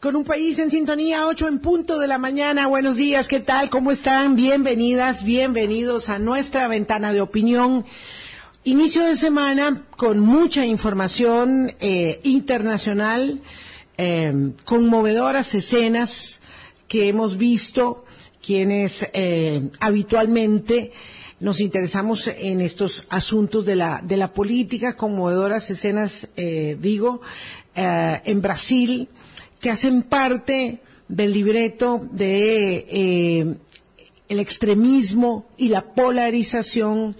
[0.00, 2.66] Con un país en sintonía, 8 en punto de la mañana.
[2.66, 3.68] Buenos días, ¿qué tal?
[3.68, 4.36] ¿Cómo están?
[4.36, 7.84] Bienvenidas, bienvenidos a nuestra ventana de opinión.
[8.64, 13.40] Inicio de semana con mucha información eh, internacional,
[13.96, 16.40] eh, conmovedoras escenas
[16.86, 18.04] que hemos visto
[18.40, 20.92] quienes eh, habitualmente
[21.40, 27.20] nos interesamos en estos asuntos de la, de la política, conmovedoras escenas, digo,
[27.74, 29.08] en Brasil,
[29.60, 33.54] que hacen parte del libreto de eh,
[34.28, 37.16] el extremismo y la polarización.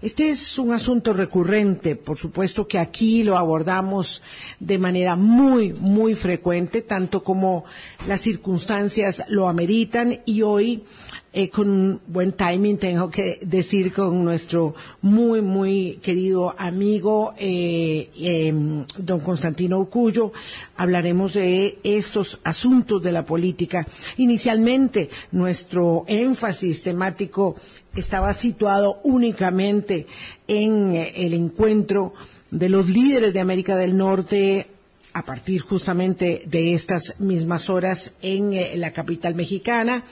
[0.00, 4.22] Este es un asunto recurrente, por supuesto que aquí lo abordamos
[4.60, 7.64] de manera muy, muy frecuente, tanto como
[8.06, 10.84] las circunstancias lo ameritan y hoy
[11.30, 18.86] eh, con buen timing, tengo que decir, con nuestro muy, muy querido amigo, eh, em,
[18.96, 20.32] don Constantino Urcullo.
[20.76, 23.86] Hablaremos de estos asuntos de la política.
[24.16, 27.56] Inicialmente, nuestro énfasis temático
[27.94, 30.06] estaba situado únicamente
[30.46, 32.14] en eh, el encuentro
[32.50, 34.66] de los líderes de América del Norte
[35.12, 40.04] a partir justamente de estas mismas horas en la capital mexicana.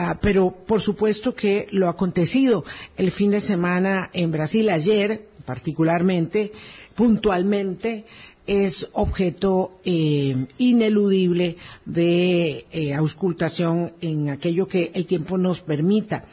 [0.00, 2.64] Ah, pero por supuesto que lo acontecido
[2.96, 6.52] el fin de semana en Brasil ayer, particularmente,
[6.94, 8.04] puntualmente,
[8.46, 16.26] es objeto eh, ineludible de eh, auscultación en aquello que el tiempo nos permita.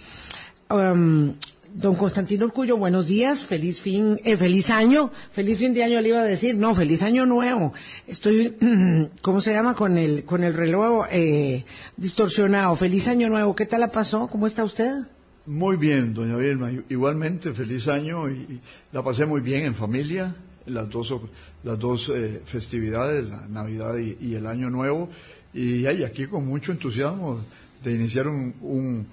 [0.70, 1.34] Um,
[1.76, 6.08] Don Constantino Urcullo, buenos días, feliz fin, eh, feliz año, feliz fin de año le
[6.08, 7.74] iba a decir, no, feliz año nuevo.
[8.08, 8.56] Estoy,
[9.22, 9.76] ¿cómo se llama?
[9.76, 11.66] Con el, con el reloj eh,
[11.98, 12.78] distorsionado.
[12.78, 14.28] Feliz año nuevo, ¿qué tal la pasó?
[14.28, 15.06] ¿Cómo está usted?
[15.48, 18.62] Muy bien, doña Vilma, igualmente feliz año y,
[18.94, 20.34] la pasé muy bien en familia,
[20.68, 21.14] las dos,
[21.66, 25.10] las dos eh, festividades, la Navidad y, el Año Nuevo,
[25.54, 27.42] y aquí con mucho entusiasmo
[27.84, 29.08] de iniciar un,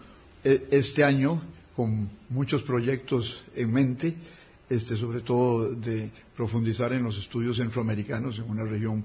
[0.45, 1.43] e, este año
[1.77, 4.17] con muchos proyectos en mente,
[4.69, 9.05] este, sobre todo de profundizar en los estudios centroamericanos en una región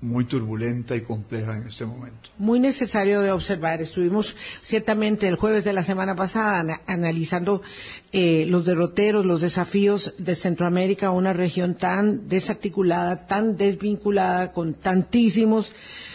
[0.00, 2.30] muy turbulenta y compleja en este momento.
[2.38, 3.80] Muy necesario de observar.
[3.80, 7.62] Estuvimos ciertamente el jueves de la semana pasada analizando
[8.12, 15.74] eh, los derroteros, los desafíos de Centroamérica, una región tan desarticulada, tan desvinculada, con tantísimos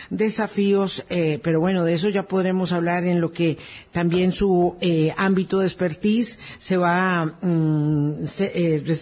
[0.10, 3.58] desafíos, eh, pero bueno, de eso ya podremos hablar en lo que
[3.92, 8.98] también su eh, ámbito de expertise se va mm, eh,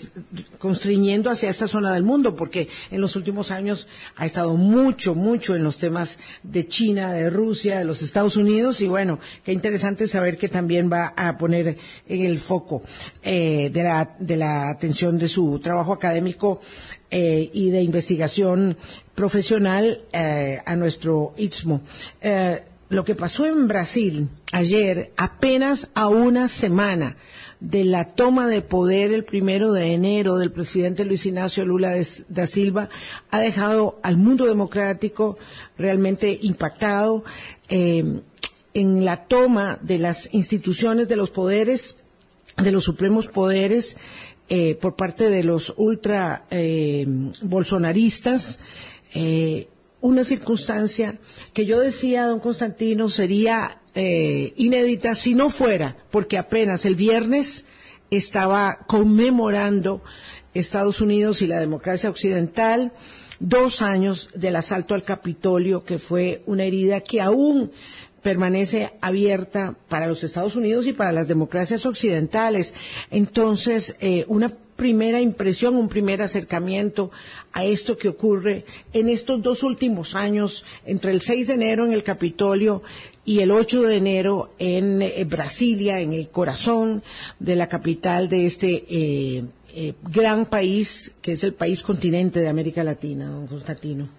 [0.59, 5.55] constriñendo hacia esta zona del mundo, porque en los últimos años ha estado mucho, mucho
[5.55, 10.07] en los temas de China, de Rusia, de los Estados Unidos, y bueno, qué interesante
[10.07, 12.81] saber que también va a poner en el foco
[13.23, 16.59] de, la, de la atención de su trabajo académico
[17.09, 18.75] eh, y de investigación
[19.17, 21.81] profesional eh, a nuestro Istmo.
[22.21, 27.17] Eh, lo que pasó en Brasil ayer, apenas a una semana
[27.59, 31.95] de la toma de poder el primero de enero del presidente Luis Ignacio Lula
[32.29, 32.89] da Silva,
[33.31, 35.39] ha dejado al mundo democrático
[35.79, 37.23] realmente impactado
[37.67, 38.23] en
[38.75, 41.95] la toma de las instituciones de los poderes
[42.57, 43.97] de los supremos poderes
[44.49, 47.05] eh, por parte de los ultra eh,
[47.41, 48.59] bolsonaristas,
[49.13, 49.67] eh,
[50.01, 51.17] una circunstancia
[51.53, 57.65] que yo decía, don Constantino, sería inédita si no fuera, porque apenas el viernes
[58.11, 60.03] estaba conmemorando
[60.53, 62.93] Estados Unidos y la democracia occidental
[63.39, 67.71] dos años del asalto al Capitolio, que fue una herida que aún
[68.27, 72.73] permanece abierta para los Estados Unidos y para las democracias occidentales.
[73.09, 77.09] Entonces, eh, una primera impresión, un primer acercamiento
[77.53, 81.93] a esto que ocurre en estos dos últimos años, entre el 6 de enero en
[81.93, 82.83] el Capitolio
[83.23, 87.03] y el 8 de enero en eh, Brasilia, en el corazón
[87.39, 92.83] de la capital de este eh, gran país, que es el país continente de América
[92.83, 94.16] Latina, don Constantino.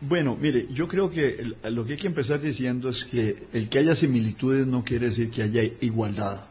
[0.00, 3.80] Bueno, mire, yo creo que lo que hay que empezar diciendo es que el que
[3.80, 6.46] haya similitudes no quiere decir que haya igualdad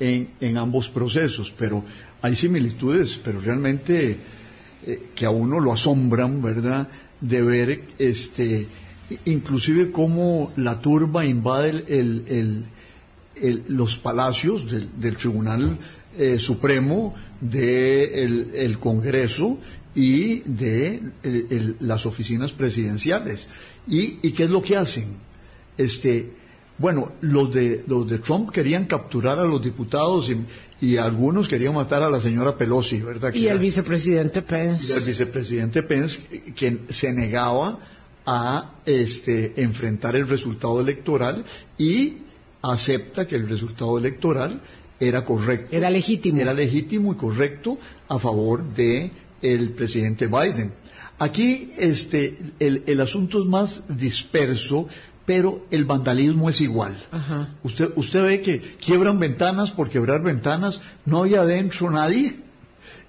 [0.00, 1.84] en, ambos procesos, pero
[2.22, 4.16] hay similitudes, pero realmente
[4.86, 6.88] eh, que a uno lo asombran, ¿verdad?
[7.20, 8.68] De ver, este,
[9.26, 11.84] inclusive cómo la turba invade
[13.68, 15.78] los palacios del, Tribunal
[16.16, 19.58] eh, Supremo, del Congreso
[19.98, 21.02] y de
[21.80, 23.48] las oficinas presidenciales.
[23.88, 25.16] ¿Y, qué es lo que hacen?
[25.76, 26.30] Este,
[26.78, 30.30] Bueno, los de, los de Trump querían capturar a los diputados
[30.80, 33.34] y, algunos querían matar a la señora Pelosi, ¿verdad?
[33.34, 34.92] y el vicepresidente Pence.
[34.92, 36.20] Y el vicepresidente Pence,
[36.54, 37.80] quien se negaba
[38.24, 41.44] a este, enfrentar el resultado electoral
[41.76, 42.18] y
[42.62, 44.60] acepta que el resultado electoral
[45.00, 45.74] era correcto.
[45.76, 46.40] Era legítimo.
[46.40, 49.10] Era legítimo y correcto a favor de
[49.42, 50.72] el presidente Biden.
[51.18, 54.86] Aquí este, el, asunto es más disperso,
[55.26, 56.96] pero el vandalismo es igual.
[57.64, 62.36] Usted, usted ve que quiebran ventanas por quebrar ventanas, no hay adentro nadie.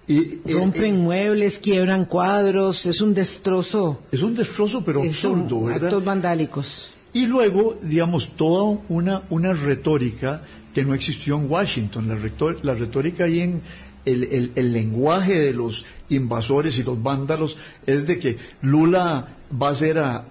[0.07, 4.01] Y, eh, Rompen eh, muebles, quiebran cuadros, es un destrozo.
[4.11, 5.85] Es un destrozo, pero absurdo, ¿verdad?
[5.85, 6.91] Actos vandálicos.
[7.13, 10.43] Y luego, digamos, toda una, una retórica
[10.73, 12.07] que no existió en Washington.
[12.07, 12.17] La,
[12.63, 13.61] la retórica ahí en,
[14.05, 19.75] el, el, lenguaje de los invasores y los vándalos es de que Lula va a
[19.75, 20.27] ser a,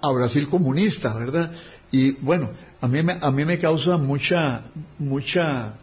[0.00, 1.52] a, Brasil comunista, ¿verdad?
[1.90, 2.50] Y bueno,
[2.80, 4.64] a mí, me, a mí me causa mucha,
[4.98, 5.74] mucha,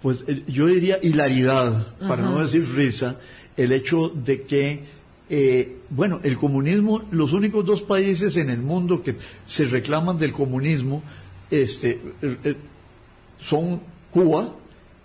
[0.00, 3.18] pues eh, yo diría hilaridad, para no decir risa,
[3.56, 4.84] el hecho de que,
[5.28, 10.32] eh, bueno, el comunismo, los únicos dos países en el mundo que se reclaman del
[10.32, 11.02] comunismo,
[11.50, 12.56] este, eh,
[13.38, 13.80] son
[14.10, 14.56] Cuba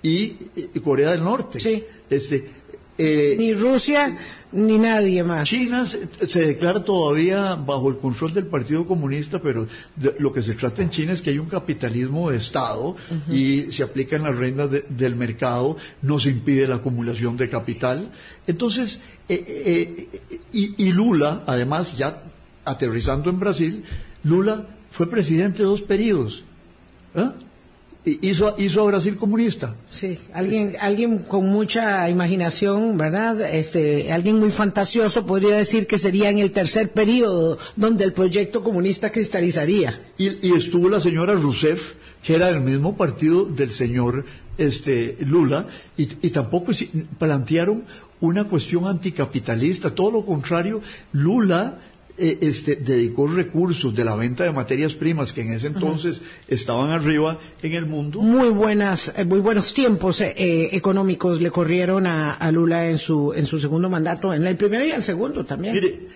[0.08, 1.60] y, Corea del Norte.
[1.60, 1.84] Sí.
[2.10, 2.50] Este,
[2.98, 4.18] eh, ni Rusia
[4.52, 5.48] ni nadie más.
[5.48, 6.08] China se,
[6.40, 9.68] declara todavía bajo el control del Partido Comunista, pero
[10.20, 12.96] lo que se trata en China es que hay un capitalismo de Estado
[13.30, 18.12] y se aplican las reglas del mercado, no se impide la acumulación de capital.
[18.48, 22.24] Entonces, eh, eh, y, Lula, además, ya
[22.66, 23.84] aterrizando en Brasil,
[24.24, 26.44] Lula fue presidente de dos periodos.
[27.14, 27.36] ¿Ah?
[28.22, 29.76] Hizo, hizo a Brasil comunista.
[29.90, 33.42] Sí, alguien, alguien con mucha imaginación, ¿verdad?
[33.42, 38.64] Este, alguien muy fantasioso podría decir que sería en el tercer periodo donde el proyecto
[38.64, 40.00] comunista cristalizaría.
[40.18, 41.94] Y, estuvo la señora Rousseff,
[42.24, 44.26] que era del mismo partido del señor
[44.58, 45.68] este, Lula,
[45.98, 46.72] y, y tampoco
[47.20, 47.84] plantearon
[48.20, 50.82] una cuestión anticapitalista, todo lo contrario,
[51.12, 51.80] Lula
[52.20, 56.90] eh, este, dedicó recursos de la venta de materias primas que en ese entonces estaban
[56.90, 58.22] arriba en el mundo.
[58.22, 63.46] Muy buenas, eh, muy buenos tiempos eh, económicos le corrieron a, Lula en su en
[63.46, 65.76] su segundo mandato, en el primero y el segundo también.
[65.76, 66.08] Mire,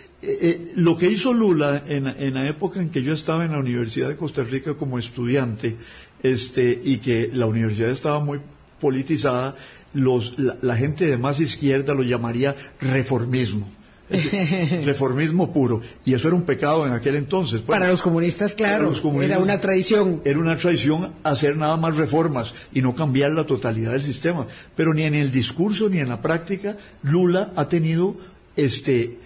[0.75, 4.09] lo que hizo Lula en, en, la época en que yo estaba en la Universidad
[4.09, 5.77] de Costa Rica como estudiante,
[6.23, 8.39] este, y que la universidad estaba muy
[8.79, 9.55] politizada,
[9.93, 13.67] los, la gente de más izquierda lo llamaría reformismo
[14.85, 15.81] reformismo puro.
[16.05, 17.61] Y eso era un pecado en aquel entonces.
[17.61, 18.91] para los comunistas, claro,
[19.21, 20.21] era una tradición.
[20.25, 24.47] Era una tradición hacer nada más reformas y no cambiar la totalidad del sistema.
[24.75, 28.15] Pero ni en el discurso ni en la práctica, Lula ha tenido
[28.55, 29.17] este,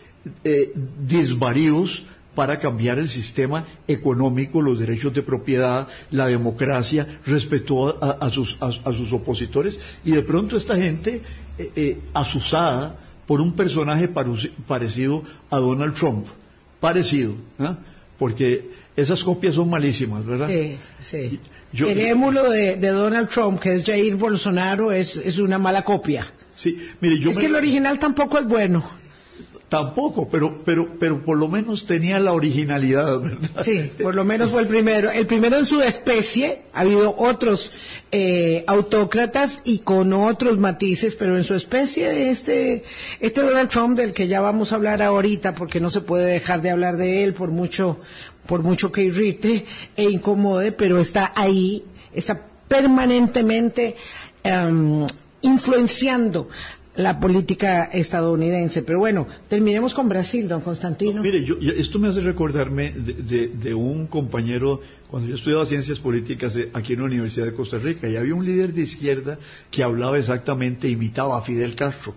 [0.44, 0.74] eh,
[1.08, 2.06] disvaríos
[2.36, 8.92] para cambiar el sistema económico, los derechos de propiedad, la democracia, respetó a, sus, a,
[8.92, 11.22] sus, opositores y de pronto esta gente
[11.58, 14.10] eh, eh, asusada por un personaje
[14.68, 16.28] parecido a Donald Trump.
[16.80, 17.78] Parecido, ¿ah?
[18.20, 20.48] porque esas copias son malísimas, ¿verdad?
[20.48, 21.40] Sí, sí.
[21.74, 26.26] el émulo de, Donald Trump, que es Jair Bolsonaro, es, es una mala copia.
[26.56, 28.86] Sí, mire, yo es que el original tampoco es bueno.
[29.70, 33.64] Tampoco, pero, pero, pero por lo menos tenía la originalidad, ¿verdad?
[33.64, 35.10] Sí, por lo menos fue el primero.
[35.10, 37.72] El primero en su especie, ha habido otros
[38.12, 42.84] eh, autócratas y con otros matices, pero en su especie este,
[43.20, 46.62] este Donald Trump del que ya vamos a hablar ahorita, porque no se puede dejar
[46.62, 48.00] de hablar de él por mucho,
[48.46, 49.66] por mucho que irrite
[49.98, 53.96] e incomode, pero está ahí, está permanentemente
[54.44, 55.08] em,
[55.42, 56.50] influenciando
[56.98, 58.84] la política estadounidense.
[58.84, 61.22] Pero bueno, terminemos con Brasil, don Constantino.
[61.22, 61.46] mire,
[61.78, 67.06] esto me hace recordarme de, un compañero, cuando yo estudiaba ciencias políticas aquí en la
[67.06, 69.38] Universidad de Costa Rica, y había un líder de izquierda
[69.70, 72.16] que hablaba exactamente, imitaba a Fidel Castro,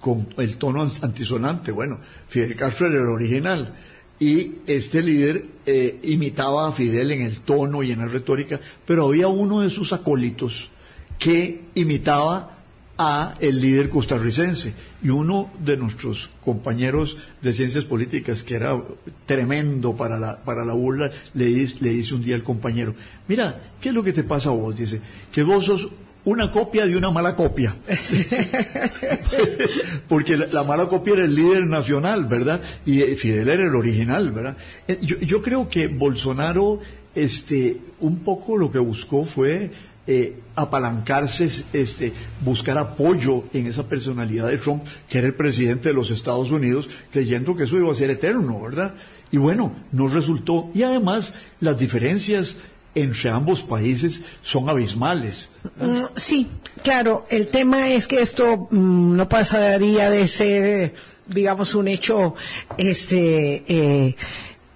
[0.00, 1.72] con el tono antisonante.
[1.72, 3.74] Bueno, Fidel Castro era el original.
[4.18, 9.06] Y este líder eh, imitaba a Fidel en el tono y en la retórica, pero
[9.06, 10.70] había uno de sus acólitos
[11.18, 12.59] que imitaba
[13.02, 14.74] a el líder costarricense.
[15.02, 18.78] Y uno de nuestros compañeros de ciencias políticas, que era
[19.24, 22.94] tremendo para la, para la burla, le, le dice un día al compañero,
[23.26, 24.76] mira, ¿qué es lo que te pasa a vos?
[24.76, 25.00] Dice,
[25.32, 25.88] que vos sos
[26.26, 27.74] una copia de una mala copia.
[30.08, 32.60] Porque la, mala copia era el líder nacional, ¿verdad?
[32.84, 34.58] Y eh, Fidel era el original, ¿verdad?
[34.86, 36.80] Eh, yo, yo creo que Bolsonaro,
[37.14, 39.70] este, un poco lo que buscó fue
[40.06, 45.94] eh, apalancarse, este, buscar apoyo en esa personalidad de Trump, que era el presidente de
[45.94, 48.94] los Estados Unidos, creyendo que eso iba a ser eterno, ¿verdad?
[49.30, 50.70] Y bueno, no resultó.
[50.74, 52.56] Y además, las diferencias
[52.94, 55.50] entre ambos países son abismales.
[55.78, 56.48] Mm, sí,
[56.82, 57.26] claro.
[57.30, 60.94] El tema es que esto mm, no pasaría de ser,
[61.26, 62.34] digamos, un hecho,
[62.76, 64.16] este, eh,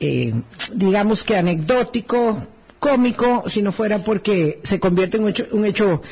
[0.00, 0.34] eh,
[0.72, 2.46] digamos que anecdótico,
[2.84, 6.02] cómico, si no fuera porque se convierte en un hecho, un hecho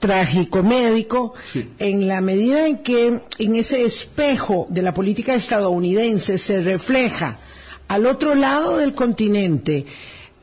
[0.00, 1.34] trágico médico,
[1.78, 7.36] en la medida en que en ese espejo de la política estadounidense se refleja
[7.86, 9.86] al otro lado del continente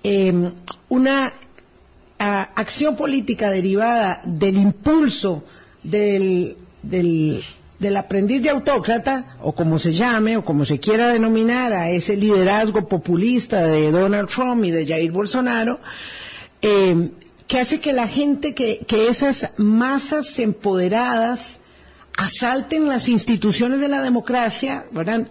[0.03, 0.53] em,
[0.87, 1.33] una
[2.17, 5.43] acción política derivada del impulso
[5.83, 7.43] del, del,
[7.79, 12.17] del aprendiz de autócrata, o como se llame, o como se quiera denominar a ese
[12.17, 15.79] liderazgo populista de Donald Trump y de Jair Bolsonaro,
[16.61, 17.09] eh,
[17.47, 21.59] que hace que la gente, que, esas masas empoderadas
[22.17, 24.85] asalten las instituciones de la democracia.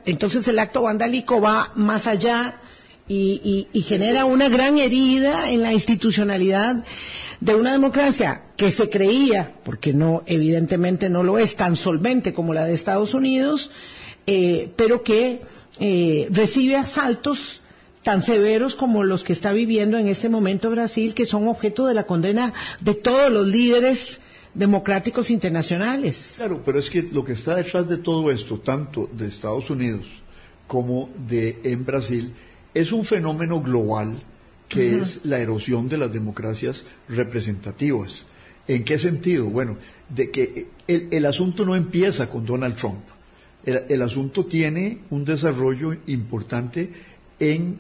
[0.07, 2.61] Entonces el acto vandálico va más allá
[3.09, 6.85] y, genera una gran herida en la institucionalidad
[7.41, 12.55] de una democracia que se creía, porque no, evidentemente no lo es tan solvente como
[12.55, 13.71] la de Estados Unidos,
[14.27, 15.43] eh, pero que
[15.79, 17.61] eh, recibe asaltos
[18.03, 21.95] tan severos como los que está viviendo en este momento Brasil, que son objeto de
[21.95, 24.21] la condena de todos los líderes
[24.55, 26.35] democráticos internacionales.
[26.37, 30.07] Claro, pero es que lo que está detrás de todo esto, tanto de Estados Unidos
[30.67, 32.33] como de en Brasil,
[32.75, 34.23] es un fenómeno global
[34.69, 38.27] que es la erosión de las democracias representativas.
[38.69, 39.47] ¿En qué sentido?
[39.47, 39.77] Bueno,
[40.09, 43.05] de que el, asunto no empieza con Donald Trump.
[43.65, 46.91] el, asunto tiene un desarrollo importante
[47.39, 47.79] en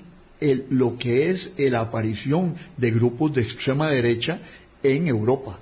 [0.71, 4.41] lo que es la aparición de grupos de extrema derecha
[4.83, 5.59] en Europa.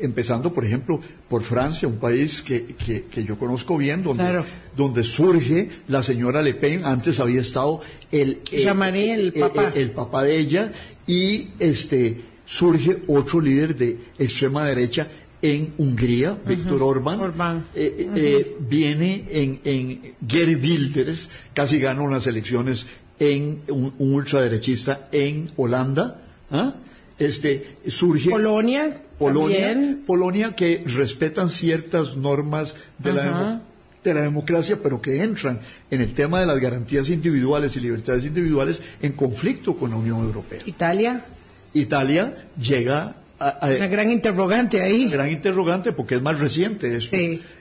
[0.00, 4.42] Empezando, por ejemplo, por Francia, un país que, que, yo conozco bien, donde,
[4.76, 7.80] donde, surge la señora Le Pen, antes había estado
[8.12, 9.72] el, el, papá.
[9.74, 10.72] el, papá de ella,
[11.06, 15.08] y este surge otro líder de extrema derecha
[15.42, 22.26] en Hungría, Víctor Orbán, eh, eh, eh, viene en, en Gary Wilders, casi gana unas
[22.26, 22.86] elecciones
[23.18, 26.22] en un, ultraderechista en Holanda.
[26.50, 26.74] ¿ah?
[27.18, 33.62] Este, surge Polonia, Polonia, Polonia que respetan ciertas normas de la,
[34.04, 38.26] de la democracia, pero que entran en el tema de las garantías individuales y libertades
[38.26, 40.60] individuales en conflicto con la Unión Europea.
[40.66, 41.24] Italia.
[41.72, 45.06] Italia llega a, una gran interrogante ahí.
[45.06, 47.16] Una gran interrogante porque es más reciente esto.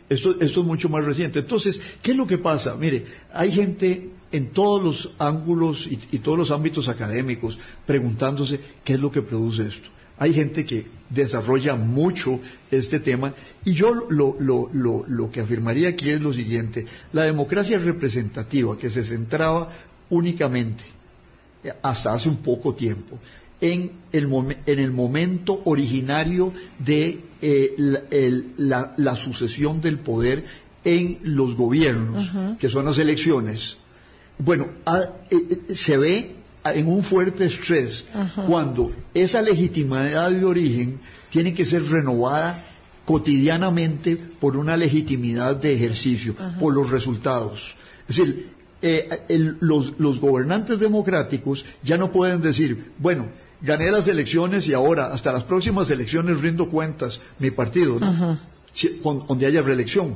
[0.08, 1.40] Esto, esto es mucho más reciente.
[1.40, 2.76] Entonces, ¿qué es lo que pasa?
[2.76, 9.00] Mire, hay gente en todos los ángulos y, todos los ámbitos académicos preguntándose qué es
[9.00, 9.90] lo que produce esto.
[10.18, 12.40] Hay gente que desarrolla mucho
[12.70, 18.78] este tema y yo lo, lo, que afirmaría aquí es lo siguiente, la democracia representativa
[18.78, 19.72] que se centraba
[20.10, 20.84] únicamente,
[21.64, 23.20] eh, hasta hace un poco tiempo,
[23.62, 24.28] en el,
[24.66, 27.76] en el momento originario de eh,
[28.58, 30.46] la, sucesión del poder
[30.84, 33.78] en los gobiernos, que son las elecciones,
[34.38, 34.68] bueno,
[35.30, 38.08] eh, eh, se ve en un fuerte estrés
[38.48, 41.00] cuando esa legitimidad de origen
[41.30, 42.66] tiene que ser renovada
[43.06, 47.76] cotidianamente por una legitimidad de ejercicio, por los resultados.
[48.08, 48.50] Es decir,
[48.82, 53.28] eh, los, gobernantes democráticos ya no pueden decir, bueno,
[53.62, 59.62] gané las elecciones y ahora hasta las próximas elecciones rindo cuentas mi partido, donde haya
[59.62, 60.16] reelección.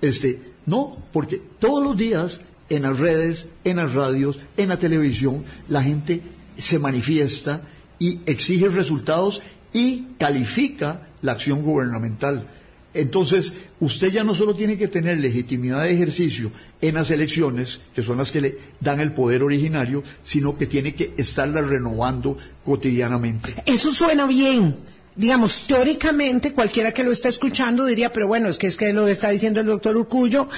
[0.00, 5.44] Este, no, porque todos los días en las redes, en las radios, en la televisión,
[5.68, 6.22] la gente
[6.56, 7.62] se manifiesta
[7.98, 12.48] y exige resultados y califica la acción gubernamental.
[12.94, 18.02] Entonces, usted ya no solo tiene que tener legitimidad de ejercicio en las elecciones, que
[18.02, 23.54] son las que le dan el poder originario, sino que tiene que estarla renovando cotidianamente.
[23.66, 24.76] Eso suena bien
[25.18, 29.08] digamos, teóricamente cualquiera que lo está escuchando diría, pero bueno, es que es que lo
[29.08, 30.48] está diciendo el doctor Urcullo,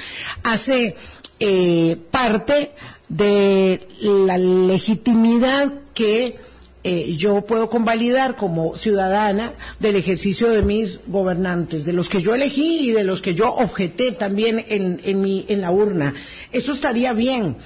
[0.42, 0.96] hace
[1.40, 2.70] eh, parte
[3.08, 6.38] de la legitimidad que
[6.82, 12.34] eh, yo puedo convalidar como ciudadana del ejercicio de mis gobernantes, de los que yo
[12.34, 16.14] elegí y de los que yo objeté también en, en, la urna.
[16.52, 17.56] Eso estaría bien.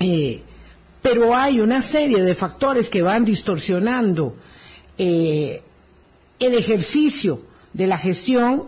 [0.00, 0.42] Eh,
[1.00, 4.36] pero hay una serie de factores que van distorsionando
[4.98, 5.62] eh,
[6.38, 7.40] el ejercicio
[7.72, 8.64] de la gestión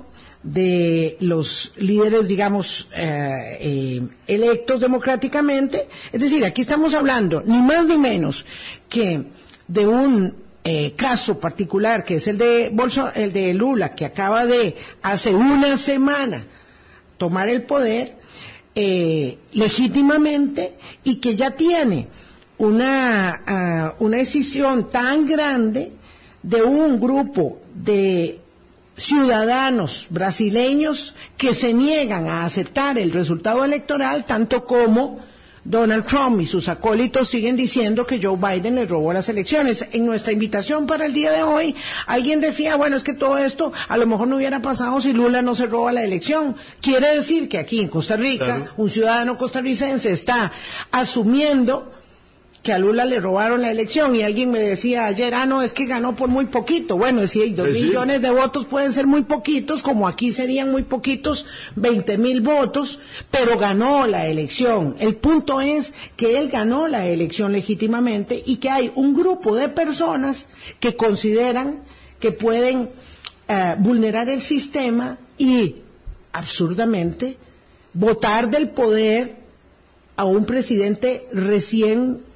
[0.52, 5.88] de los líderes, digamos, eh, eh, electos democráticamente.
[6.10, 8.46] Es decir, aquí estamos hablando ni más ni menos
[8.88, 9.24] que
[9.66, 12.72] de un eh, caso particular, que es el de,
[13.14, 16.46] el de Lula, que acaba de, hace una semana,
[17.18, 18.16] tomar el poder,
[19.52, 22.06] legítimamente y que ya tiene
[22.58, 25.90] una, ah, una decisión tan grande
[26.44, 28.38] de un grupo de
[28.98, 35.20] ciudadanos brasileños que se niegan a aceptar el resultado electoral, tanto como
[35.64, 39.88] Donald Trump y sus acólitos siguen diciendo que Joe Biden le robó las elecciones.
[39.92, 41.76] En nuestra invitación para el día de hoy,
[42.06, 45.42] alguien decía, bueno, es que todo esto a lo mejor no hubiera pasado si Lula
[45.42, 46.56] no se roba la elección.
[46.80, 50.52] Quiere decir que aquí en Costa Rica, un ciudadano costarricense está
[50.90, 51.92] asumiendo
[52.62, 55.72] que a Lula le robaron la elección y alguien me decía ayer, ah, no, es
[55.72, 56.96] que ganó por muy poquito.
[56.96, 60.82] Bueno, si dos pues millones de votos pueden ser muy poquitos, como aquí serían muy
[60.82, 61.46] poquitos,
[61.76, 62.98] veinte mil votos,
[63.30, 64.96] pero ganó la elección.
[64.98, 69.68] El punto es que él ganó la elección legítimamente y que hay un grupo de
[69.68, 70.48] personas
[70.80, 71.82] que consideran
[72.18, 72.90] que pueden
[73.46, 75.76] eh, vulnerar el sistema y,
[76.32, 77.36] absurdamente,
[77.94, 79.36] votar del poder
[80.16, 82.27] a un presidente recién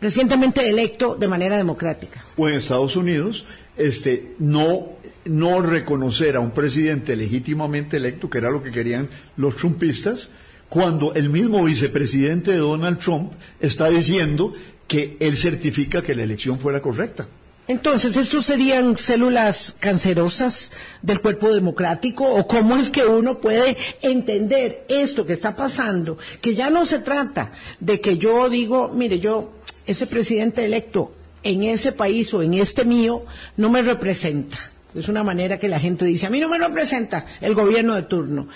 [0.00, 2.24] recientemente electo de manera democrática.
[2.36, 8.50] O en Estados Unidos, este, no, no reconocer a un presidente legítimamente electo, que era
[8.50, 10.30] lo que querían los trumpistas,
[10.68, 14.54] cuando el mismo vicepresidente de Donald Trump está diciendo
[14.86, 17.26] que él certifica que la elección fuera correcta.
[17.68, 22.24] Entonces, ¿estos serían células cancerosas del cuerpo democrático?
[22.24, 26.16] ¿O cómo es que uno puede entender esto que está pasando?
[26.40, 29.57] Que ya no se trata de que yo digo, mire, yo
[29.88, 33.24] ese presidente electo en ese país o en este mío
[33.56, 34.58] no me representa.
[34.94, 38.02] Es una manera que la gente dice, a mí no me representa el gobierno de
[38.02, 38.48] turno.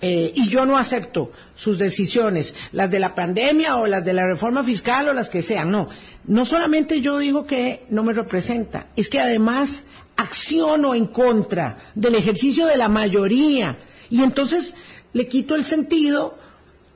[0.00, 4.26] Eh, y yo no acepto sus decisiones, las de la pandemia o las de la
[4.26, 5.70] reforma fiscal o las que sean.
[5.70, 5.88] No,
[6.24, 9.82] no solamente yo digo que no me representa, es que además
[10.16, 13.76] acciono en contra del ejercicio de la mayoría.
[14.08, 14.74] Y entonces
[15.12, 16.38] le quito el sentido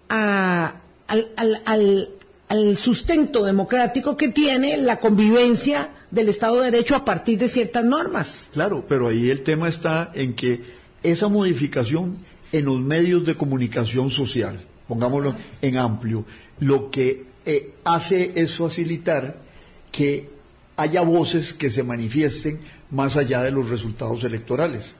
[0.09, 0.81] al,
[1.37, 2.09] al
[2.77, 8.51] sustento democrático que tiene la convivencia del Estado de Derecho a partir de ciertas normas.
[8.53, 10.61] Claro, pero ahí el tema está en que
[11.03, 12.19] esa modificación
[12.53, 16.27] en los medios de comunicación social, pongámoslo en amplio,
[16.61, 19.39] lo que eh, hace es facilitar
[19.91, 20.31] que
[20.77, 22.61] haya voces que se manifiesten
[22.91, 24.97] más allá de los resultados electorales.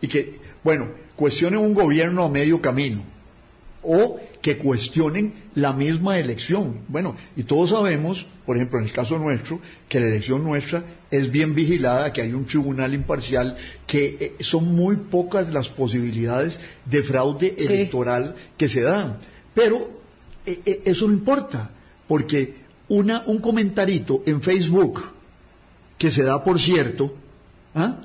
[0.00, 3.15] Y que, bueno, cuestionen un gobierno a medio camino
[3.86, 6.80] o que cuestionen la misma elección.
[6.88, 11.30] Bueno, y todos sabemos, por ejemplo, en el caso nuestro, que la elección nuestra es
[11.30, 17.02] bien vigilada, que hay un tribunal imparcial, que eh, son muy pocas las posibilidades de
[17.02, 19.18] fraude electoral que se dan.
[19.54, 19.88] Pero
[20.44, 21.70] eh, eh, eso no importa,
[22.08, 22.54] porque
[22.88, 25.12] una, un comentarito en Facebook,
[25.96, 27.14] que se da por cierto,
[27.74, 28.00] ¿ah?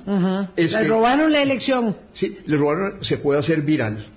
[0.56, 1.96] le robaron la elección.
[2.14, 4.11] Sí, le robaron, se puede hacer viral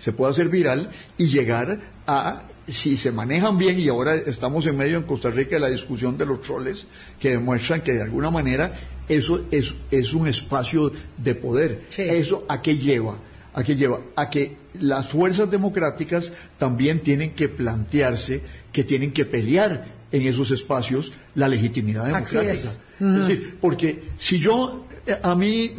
[0.00, 4.76] se puede hacer viral y llegar a, si se manejan bien, y ahora estamos en
[4.76, 6.86] medio en Costa Rica de la discusión de los troles,
[7.18, 8.72] que demuestran que de alguna manera
[9.08, 11.82] eso es, es un espacio de poder.
[11.96, 13.18] ¿Eso a qué lleva?
[13.52, 14.00] ¿A qué lleva?
[14.16, 20.50] A que las fuerzas democráticas también tienen que plantearse que tienen que pelear en esos
[20.50, 22.52] espacios la legitimidad democrática.
[22.52, 22.78] Es.
[22.98, 25.72] decir, porque si yo eh, a mí,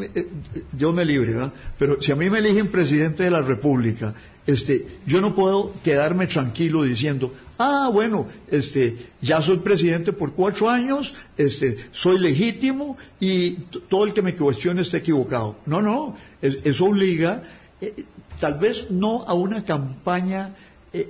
[0.77, 1.53] yo eh, me libre, ¿verdad?
[1.77, 4.13] Pero si a mí me eligen presidente de la República,
[4.47, 10.69] este, yo no puedo quedarme tranquilo diciendo, ah, bueno, este, ya soy presidente por cuatro
[10.69, 13.51] años, este, soy legítimo y
[13.87, 15.57] todo el que me cuestione está equivocado.
[15.67, 17.43] No, no, eso obliga,
[17.79, 18.03] eh,
[18.39, 20.55] tal vez no a una campaña,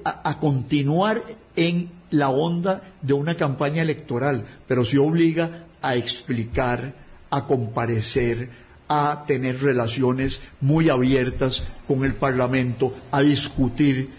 [0.03, 1.23] a, continuar
[1.55, 6.93] en la onda de una campaña electoral, pero sí obliga a explicar
[7.29, 8.49] a comparecer,
[8.87, 14.09] a tener relaciones muy abiertas con el Parlamento, a discutir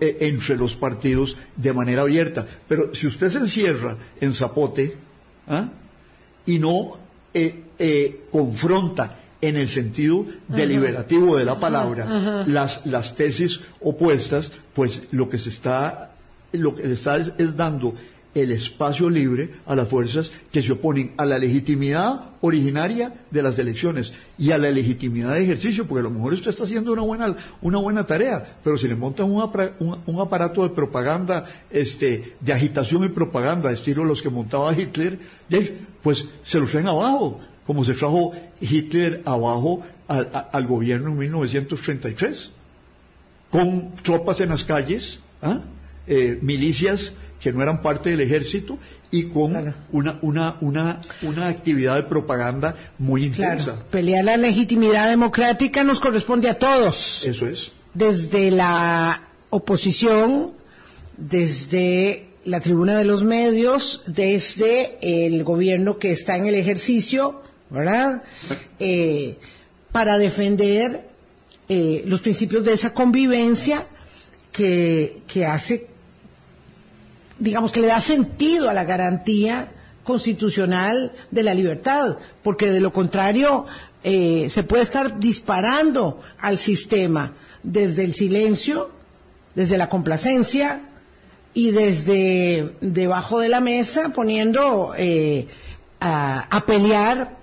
[0.00, 2.46] eh, entre los partidos de manera abierta.
[2.66, 4.96] Pero si usted se encierra en Zapote
[5.46, 5.68] ¿ah?
[6.46, 6.98] y no
[7.32, 15.04] eh, eh, confronta en el sentido deliberativo de la palabra las, las tesis opuestas, pues
[15.12, 16.10] lo que se está,
[16.52, 17.94] lo que se está es dando
[18.34, 23.58] el espacio libre a las fuerzas que se oponen a la legitimidad originaria de las
[23.58, 27.02] elecciones y a la legitimidad de ejercicio, porque a lo mejor usted está haciendo una
[27.02, 33.04] buena, una buena tarea, pero si le montan un, aparato de propaganda, este, de agitación
[33.04, 35.18] y propaganda, estilo los que montaba Hitler,
[36.02, 42.52] pues se lo traen abajo, como se trajo Hitler abajo al, gobierno en 1933,
[43.50, 45.60] con tropas en las calles, ¿ah?
[46.40, 48.78] Milicias que no eran parte del ejército
[49.10, 53.76] y con una, una, una, una actividad de propaganda muy intensa.
[53.90, 57.24] Pelear la legitimidad democrática nos corresponde a todos.
[57.24, 57.72] Eso es.
[57.94, 60.52] Desde la oposición,
[61.16, 68.22] desde la tribuna de los medios, desde el gobierno que está en el ejercicio, ¿verdad?
[68.78, 69.36] Eh,
[69.90, 71.08] para defender
[71.68, 73.86] eh, los principios de esa convivencia
[74.52, 75.88] que, que hace,
[77.38, 79.68] digamos, que le da sentido a la garantía
[80.04, 83.66] constitucional de la libertad, porque de lo contrario
[84.04, 88.90] eh, se puede estar disparando al sistema desde el silencio,
[89.54, 90.80] desde la complacencia
[91.52, 95.48] y desde debajo de la mesa poniendo eh,
[96.00, 97.36] a, pelear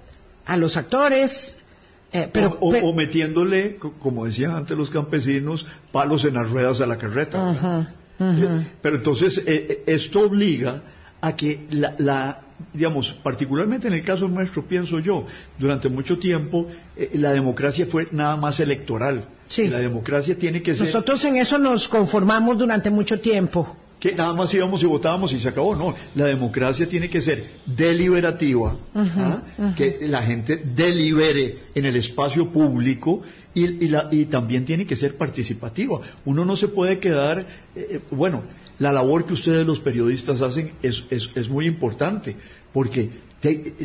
[0.46, 1.58] a los actores.
[2.14, 6.98] Eh, pero, o, metiéndole, como decían antes los campesinos, palos en las ruedas a la
[6.98, 7.94] carreta.
[8.18, 10.82] Pero entonces esto obliga
[11.22, 12.42] a que la,
[12.74, 15.26] digamos, particularmente en el caso nuestro, pienso yo,
[15.58, 19.26] durante mucho tiempo eh, la democracia fue nada más electoral.
[19.48, 19.68] Sí.
[19.68, 20.88] La democracia tiene que ser...
[20.88, 23.76] Nosotros en eso nos conformamos durante mucho tiempo.
[24.00, 25.76] Que nada más íbamos y votábamos y se acabó.
[25.76, 29.42] No, la democracia tiene que ser deliberativa, ¿ah?
[29.76, 33.22] que la gente delibere en el espacio público
[33.54, 36.02] y, y, también tiene que ser participativa.
[36.26, 37.40] Uno no se puede quedar,
[37.76, 38.44] eh, eh, bueno,
[38.80, 42.36] la labor que ustedes los periodistas hacen es, es, muy importante,
[42.74, 43.10] porque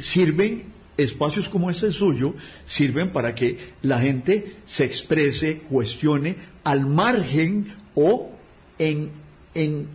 [0.01, 0.65] sirven,
[0.97, 2.35] espacios como este suyo,
[2.67, 8.31] sirven para que la gente se exprese, cuestione al margen o
[8.79, 9.11] en,
[9.55, 9.87] en,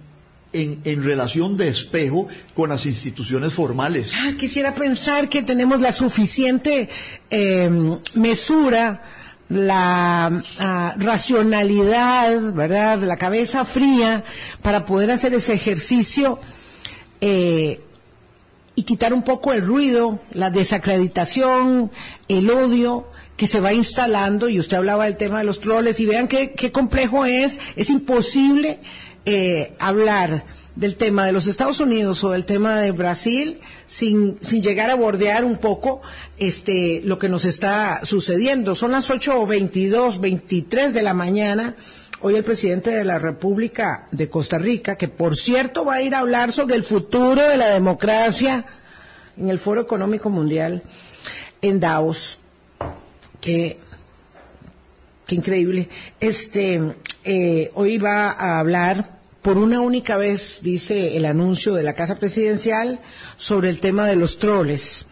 [0.55, 4.11] en, relación de espejo con las instituciones formales.
[4.15, 6.89] Ah, quisiera pensar que tenemos la suficiente
[7.29, 7.69] eh,
[8.13, 9.01] mesura
[9.49, 12.99] la ah, racionalidad, ¿verdad?
[12.99, 14.23] La cabeza fría
[14.61, 16.39] para poder hacer ese ejercicio
[17.21, 17.79] eh,
[18.75, 21.91] y quitar un poco el ruido, la desacreditación,
[22.27, 26.05] el odio que se va instalando, y usted hablaba del tema de los troles, y
[26.05, 28.79] vean qué, qué complejo es, es imposible
[29.25, 30.43] eh, hablar
[30.75, 34.95] del tema de los Estados Unidos o del tema de Brasil sin, sin llegar a
[34.95, 36.01] bordear un poco
[36.37, 38.75] este, lo que nos está sucediendo.
[38.75, 41.75] Son las 8.22, 23 de la mañana.
[42.21, 46.15] Hoy el presidente de la República de Costa Rica, que por cierto va a ir
[46.15, 48.65] a hablar sobre el futuro de la democracia
[49.37, 50.81] en el Foro Económico Mundial
[51.61, 52.39] en Davos,
[53.41, 53.79] que
[55.25, 55.89] qué increíble.
[56.19, 59.14] Este, eh, hoy va a hablar
[59.45, 62.99] por una única vez, dice el anuncio de la Casa Presidencial,
[63.37, 65.05] sobre el tema de los troles.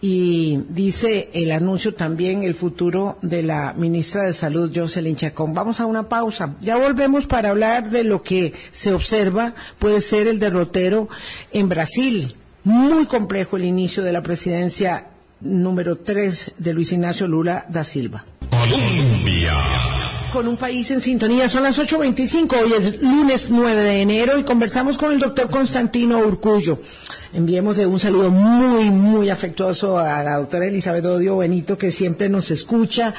[0.00, 5.52] Y dice el anuncio también el futuro de la ministra de Salud, Jocelyn Chacón.
[5.52, 6.54] Vamos a una pausa.
[6.60, 11.08] Ya volvemos para hablar de lo que se observa puede ser el derrotero
[11.52, 12.36] en Brasil.
[12.62, 15.08] Muy complejo el inicio de la presidencia
[15.40, 18.24] número 3 de Luis Ignacio Lula da Silva.
[20.32, 21.48] Con un país en sintonía.
[21.48, 26.18] Son las 8.25, hoy es lunes 9 de enero y conversamos con el doctor Constantino
[26.18, 26.80] Urcullo.
[27.34, 32.50] Enviémosle un saludo muy, muy afectuoso a la doctora Elizabeth Odio Benito, que siempre nos
[32.50, 33.14] escucha.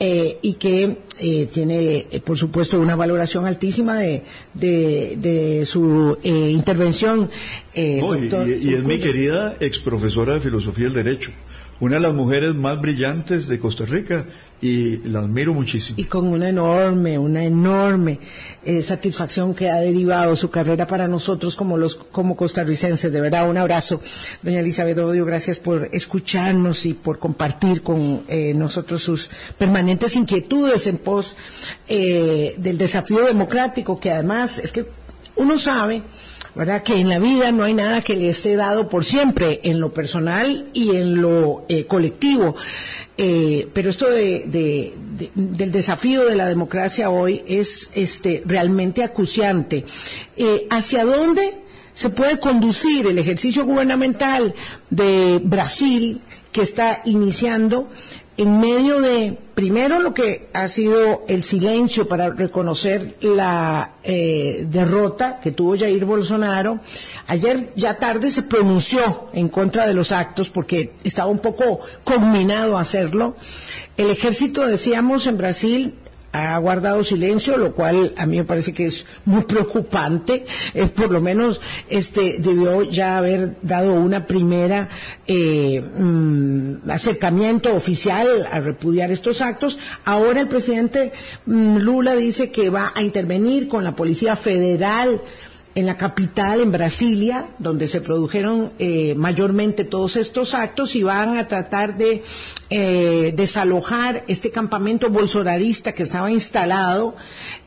[0.00, 7.30] Eh, y que eh, tiene, eh, por supuesto, una valoración altísima de, de, su intervención.
[7.74, 11.30] y, es mi querida ex profesora de Filosofía del Derecho,
[11.78, 14.26] una de las mujeres más brillantes de Costa Rica
[14.60, 15.96] y la admiro muchísimo.
[15.98, 18.18] Y con una enorme, una enorme
[18.64, 23.12] eh, satisfacción que ha derivado su carrera para nosotros como los como costarricenses.
[23.12, 24.00] De verdad, un abrazo,
[24.42, 30.86] doña Elizabeth Odio, gracias por escucharnos y por compartir con eh, nosotros sus permanentes inquietudes
[30.86, 31.36] en pos
[31.88, 34.86] eh, del desafío democrático, que además es que
[35.36, 36.02] uno sabe
[36.54, 36.82] ¿verdad?
[36.82, 39.92] Que en la vida no hay nada que le esté dado por siempre, en lo
[39.92, 42.54] personal y en lo eh, colectivo.
[43.16, 44.94] Eh, pero esto de,
[45.34, 49.84] del desafío de la democracia hoy es este, realmente acuciante.
[50.36, 54.54] Eh, ¿Hacia dónde se puede conducir el ejercicio gubernamental
[54.90, 57.88] de Brasil que está iniciando
[58.36, 65.40] en medio de, primero, lo que ha sido el silencio para reconocer la eh, derrota
[65.40, 66.80] que tuvo Jair Bolsonaro.
[67.26, 72.76] Ayer ya tarde se pronunció en contra de los actos porque estaba un poco combinado
[72.76, 73.36] a hacerlo.
[73.96, 75.94] El ejército, decíamos, en Brasil
[76.34, 80.44] ha guardado silencio, lo cual a mí me parece que es muy preocupante.
[80.74, 84.88] Es por lo menos este debió ya haber dado una primera
[85.28, 89.78] eh, mm, acercamiento oficial a repudiar estos actos.
[90.04, 91.12] Ahora el presidente
[91.46, 95.20] mm, Lula dice que va a intervenir con la policía federal
[95.74, 101.36] en la capital, en Brasilia, donde se produjeron eh, mayormente todos estos actos y van
[101.36, 102.22] a tratar de
[102.70, 107.16] eh, desalojar este campamento bolsonarista que estaba instalado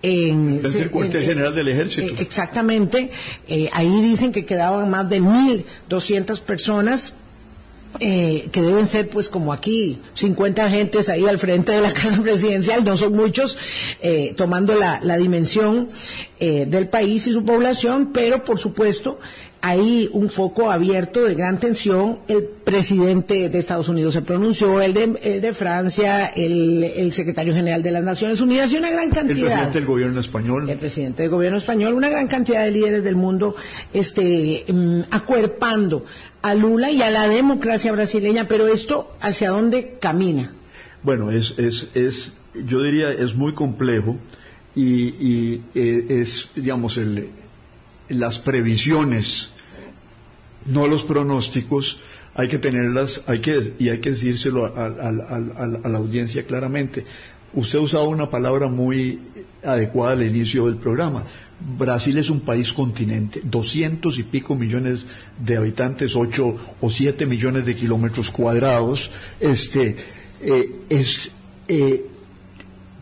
[0.02, 0.62] en...
[0.64, 2.14] el cuartel general del ejército.
[2.14, 3.12] Eh, exactamente.
[3.74, 7.14] ahí dicen que quedaban más de 1.200 personas
[8.00, 12.22] eh, que deben ser pues como aquí 50 agentes ahí al frente de la casa
[12.22, 13.58] presidencial, no son muchos,
[14.02, 15.90] eh, tomando la, dimensión
[16.40, 19.20] eh, del país y su población, pero por supuesto
[19.68, 22.20] hay un foco abierto de gran tensión.
[22.30, 28.04] El presidente de Estados Unidos se pronunció, el de, Francia, el, secretario general de las
[28.04, 29.38] Naciones Unidas y una gran cantidad.
[29.38, 30.70] El presidente del gobierno español.
[30.70, 33.56] El presidente del gobierno español, una gran cantidad de líderes del mundo
[33.92, 36.06] este, mm, acuerpando
[36.42, 40.54] a Lula y a la democracia brasileña, pero esto hacia dónde camina?
[41.04, 44.18] Bueno, es, es, es yo diría, es muy complejo
[44.76, 47.28] y, eh, es, digamos, el,
[48.08, 49.50] las previsiones,
[50.68, 52.00] no los pronósticos,
[52.36, 57.06] hay que tenerlas, hay que, y hay que decírselo a, la audiencia claramente.
[57.54, 59.20] Usted ha usado una palabra muy
[59.64, 61.26] adecuada al inicio del programa.
[61.60, 65.08] Brasil es un país continente, doscientos y pico millones
[65.44, 69.96] de habitantes, ocho o siete millones de kilómetros cuadrados, este,
[70.42, 71.32] eh, es,
[71.68, 72.06] eh,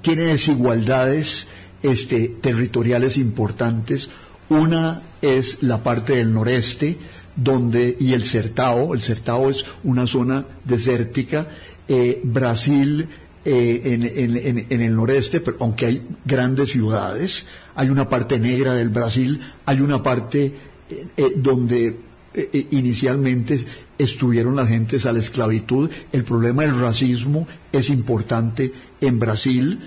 [0.01, 1.47] tiene desigualdades
[1.83, 4.09] este, territoriales importantes.
[4.47, 6.97] Una es la parte del noreste,
[7.35, 11.47] donde, y el Certao, el Certao es una zona desértica,
[11.87, 13.07] eh, Brasil
[13.47, 17.45] eh, en, el noreste, pero aunque hay grandes ciudades,
[17.75, 20.51] hay una parte negra del Brasil, hay una parte
[20.89, 21.99] eh, eh, donde
[22.71, 23.59] inicialmente
[23.99, 25.91] estuvieron las gentes a la esclavitud.
[26.11, 29.79] El problema del racismo es importante en Brasil.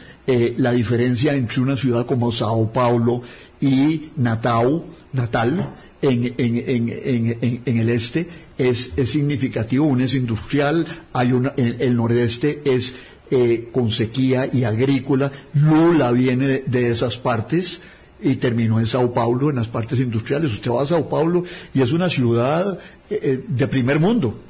[0.56, 3.22] la diferencia entre una ciudad como Sao Paulo
[3.61, 12.62] y Natal, Natal en, el este es, significativo, una es industrial, hay una, el nordeste
[12.64, 12.94] es
[13.30, 15.30] eh, con sequía y agrícola.
[15.52, 17.82] Lula viene de, esas partes
[18.22, 20.50] y terminó en Sao Paulo, en las partes industriales.
[20.50, 22.78] Usted va a Sao Paulo y es una ciudad
[23.11, 24.44] eh, eh, de primer mundo.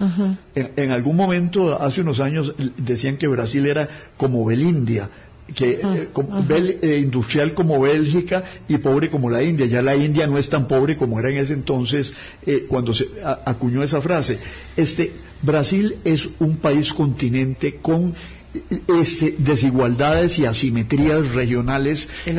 [0.54, 5.10] en, algún momento, hace unos años, decían que Brasil era como Belindia,
[5.54, 6.08] que
[6.98, 9.66] industrial como Bélgica y pobre como la India.
[9.66, 12.14] Ya la India no es tan pobre como era en ese entonces
[12.68, 13.08] cuando se
[13.44, 14.38] acuñó esa frase.
[14.76, 18.14] Este Brasil es un país continente con
[19.00, 22.08] este, desigualdades y asimetrías regionales.
[22.26, 22.36] Eh,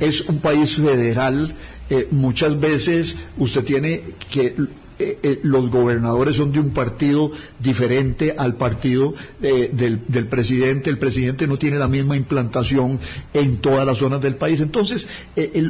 [0.00, 1.54] es un país federal.
[1.90, 4.54] Eh, muchas veces usted tiene que
[4.98, 10.90] eh, los gobernadores son de un partido diferente al partido del, del, presidente.
[10.90, 12.98] El presidente no tiene la misma implantación
[13.32, 14.60] en todas las zonas del país.
[14.60, 15.08] Entonces,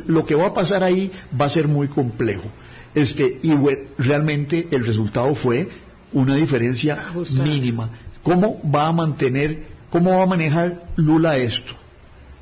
[0.07, 2.51] lo que va a pasar ahí va a ser muy complejo.
[2.95, 3.53] Este, y
[3.99, 5.69] realmente el resultado fue
[6.12, 7.12] una diferencia
[7.45, 7.91] mínima.
[8.23, 11.73] ¿Cómo va a mantener ¿Cómo va a manejar Lula esto?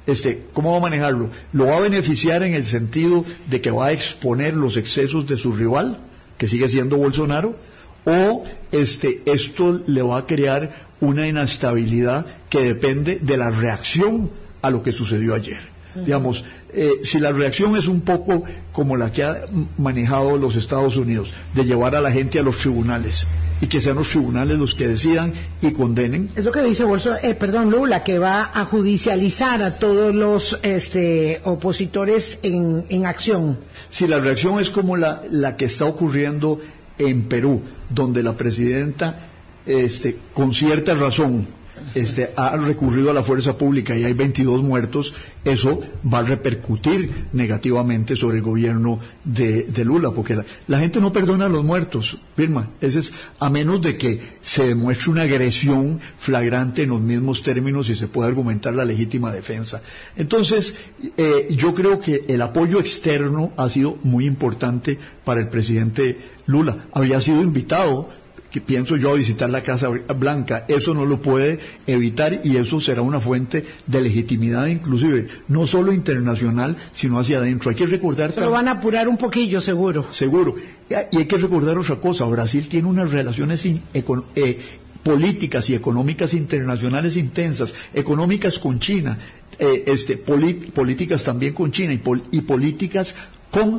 [0.06, 1.30] Este, ¿Cómo va a manejarlo?
[1.52, 5.36] ¿Lo va a beneficiar en el sentido de que va a exponer los excesos de
[5.36, 6.00] su rival,
[6.38, 7.56] que sigue siendo Bolsonaro?
[8.04, 14.30] ¿O este, esto le va a crear una inestabilidad que depende de la reacción
[14.62, 15.75] a lo que sucedió ayer?
[16.04, 19.46] Digamos, eh, si la reacción es un poco como la que ha
[19.78, 23.26] manejado los Estados Unidos, de llevar a la gente a los tribunales,
[23.60, 25.32] y que sean los tribunales los que decidan
[25.62, 26.30] y condenen.
[26.36, 30.58] Es lo que dice Bolso, eh, perdón, Lula, que va a judicializar a todos los
[30.62, 33.58] este, opositores en, en acción.
[33.88, 36.60] Si la reacción es como la, la que está ocurriendo
[36.98, 39.28] en Perú, donde la presidenta,
[39.64, 41.48] este, con cierta razón,
[41.94, 45.80] este, ha recurrido a la fuerza pública y hay 22 muertos, eso
[46.12, 51.48] va a repercutir negativamente sobre el gobierno de, Lula, porque la, gente no perdona a
[51.48, 56.90] los muertos, firma, ese es a menos de que se demuestre una agresión flagrante en
[56.90, 59.82] los mismos términos y se pueda argumentar la legítima defensa.
[60.16, 60.74] Entonces,
[61.16, 66.86] eh, yo creo que el apoyo externo ha sido muy importante para el presidente Lula.
[66.92, 68.08] Había sido invitado
[68.50, 70.64] que pienso yo visitar la Casa Blanca.
[70.68, 75.92] Eso no lo puede evitar y eso será una fuente de legitimidad inclusive, no solo
[75.92, 77.70] internacional, sino hacia adentro.
[77.70, 78.32] Hay que recordar...
[78.32, 80.04] Se lo van a apurar un poquillo, seguro.
[80.10, 80.56] Seguro.
[80.88, 82.24] Y hay que recordar otra cosa.
[82.24, 84.58] Brasil tiene unas relaciones eh,
[85.02, 89.18] políticas y económicas internacionales intensas, económicas con China,
[89.58, 93.14] eh, este, políticas también con China y políticas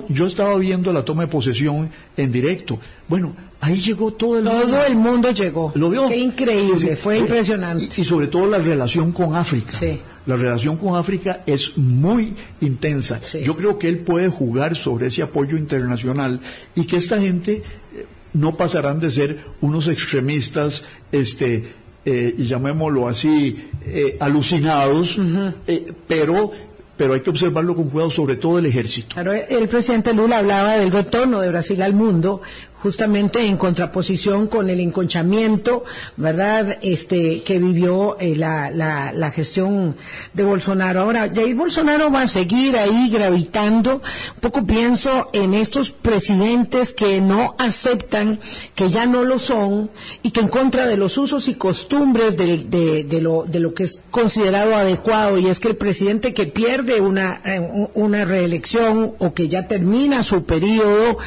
[0.10, 2.80] yo estaba viendo la toma de posesión en directo.
[3.08, 4.62] Bueno, ahí llegó todo el mundo.
[4.62, 5.71] Todo el mundo llegó.
[5.75, 6.08] ¿Lo vio?
[6.08, 8.01] Qué increíble, fue impresionante.
[8.01, 9.77] Y, sobre todo la relación con África.
[10.25, 13.21] La relación con África es muy intensa.
[13.43, 16.41] Yo creo que él puede jugar sobre ese apoyo internacional
[16.75, 17.62] y que esta gente
[17.95, 21.73] eh, no pasarán de ser unos extremistas, este,
[22.06, 25.17] eh, y llamémoslo así, eh, alucinados,
[26.08, 26.51] pero
[26.97, 29.15] pero hay que observarlo con cuidado, sobre todo el ejército.
[29.21, 32.41] el presidente Lula hablaba del retorno de Brasil al mundo
[32.82, 35.84] justamente en contraposición con el enconchamiento,
[36.16, 39.96] ¿verdad?, este, que vivió eh, la, la, la, gestión
[40.34, 41.02] de Bolsonaro.
[41.02, 44.02] Ahora, Jair Bolsonaro va a seguir ahí gravitando.
[44.36, 48.40] Un poco pienso en estos presidentes que no aceptan,
[48.76, 49.90] que ya no lo son,
[50.24, 53.74] y que en contra de los usos y costumbres de, de, de, lo, de lo
[53.74, 57.60] que es considerado adecuado, y es que el presidente que pierde una, eh,
[57.94, 61.18] una reelección o que ya termina su periodo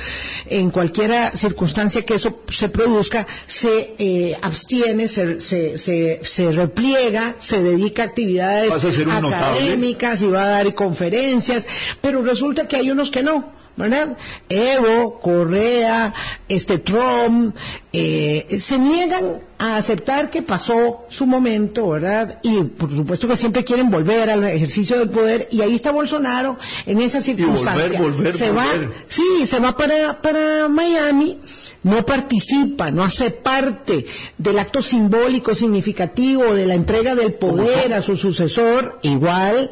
[0.47, 7.63] en cualquiera circunstancia que eso se produzca, se eh, abstiene, se, se, se, repliega, se
[7.63, 11.67] dedica a actividades académicas y va a dar conferencias,
[12.01, 13.60] pero resulta que hay unos que no.
[13.77, 14.17] ¿Verdad?
[14.49, 16.13] Evo, Correa,
[16.49, 17.57] este Trump,
[17.93, 22.39] eh, se niegan a aceptar que pasó su momento, ¿verdad?
[22.43, 26.59] Y por supuesto que siempre quieren volver al ejercicio del poder y ahí está Bolsonaro
[26.87, 28.01] en esa circunstancia.
[28.35, 28.67] se va,
[29.09, 31.39] sí, se va para, para Miami,
[31.83, 34.07] no participa, no hace parte
[34.39, 39.71] del acto simbólico significativo de la entrega del poder a su sucesor, igual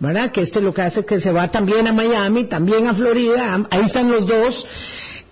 [0.00, 0.32] ¿verdad?
[0.32, 3.82] Que este lo que hace que se va también a Miami, también a Florida, ahí
[3.82, 4.66] están los dos,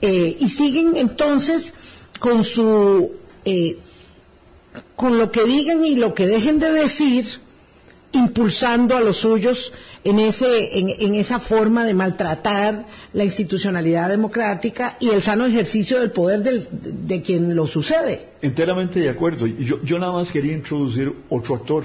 [0.01, 1.73] eh, y siguen entonces
[2.21, 3.13] con su,
[3.45, 3.79] eh,
[4.95, 7.27] con lo que digan y lo que dejen de decir,
[8.13, 9.73] impulsando a los suyos
[10.05, 16.11] en, ese, en, esa forma de maltratar la institucionalidad democrática y el sano ejercicio del
[16.11, 18.29] poder de quien lo sucede.
[18.41, 19.47] Enteramente de acuerdo.
[19.47, 21.85] Yo, yo nada más quería introducir otro actor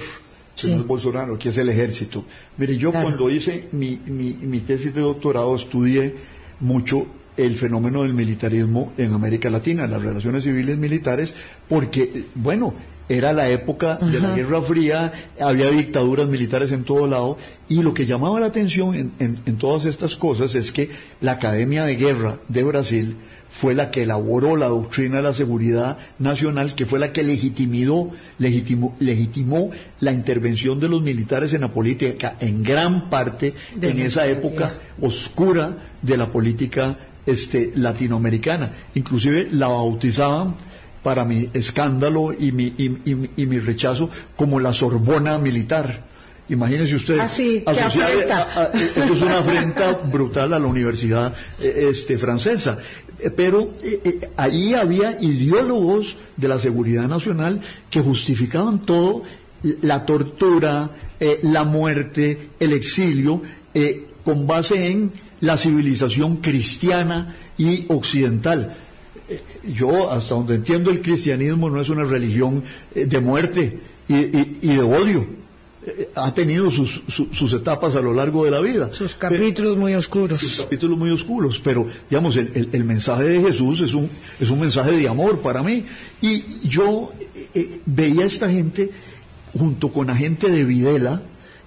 [0.56, 2.24] señor Bolsonaro, que es el ejército.
[2.58, 6.16] Mire, yo cuando hice mi, mi, tesis de doctorado estudié
[6.60, 11.34] mucho el fenómeno del militarismo en América Latina, las relaciones civiles militares,
[11.68, 12.76] porque, bueno,
[13.10, 17.38] era la época de la Guerra Fría, había dictaduras militares en todo lado,
[17.68, 20.90] y lo que llamaba la atención en, en todas estas cosas es que
[21.22, 23.18] la Academia de Guerra de Brasil
[23.54, 28.12] fue la que elaboró la doctrina de la seguridad nacional, que fue la que legitimó,
[28.40, 34.74] legitimó, la intervención de los militares en la política, en gran parte en esa época
[35.00, 38.74] oscura de la política este, latinoamericana.
[38.96, 40.56] Inclusive la bautizaban
[41.04, 46.13] para mi escándalo y mi, y mi rechazo como la Sorbona militar
[46.50, 52.80] Imagínese usted, ah, esto es una afrenta brutal a la universidad eh, este, francesa.
[53.20, 59.24] Eh, pero eh, ahí había ideólogos de la seguridad nacional que justificaban todo,
[59.82, 60.90] la tortura,
[61.42, 63.42] la muerte, el exilio,
[64.26, 68.76] con base en la civilización cristiana y occidental.
[69.64, 73.80] Yo, hasta donde entiendo, el cristianismo no es una religión de muerte
[74.10, 75.43] y de odio
[76.16, 78.92] ha tenido sus, sus, etapas a lo largo de la vida.
[78.94, 80.40] Sus capítulos muy oscuros.
[80.40, 84.60] Sus capítulos muy oscuros, pero digamos, el, el, mensaje de Jesús es un, es un
[84.60, 85.86] mensaje de amor para mí.
[86.22, 88.92] Y yo eh, eh, veía a esta gente,
[89.58, 91.22] junto con la gente de Videla,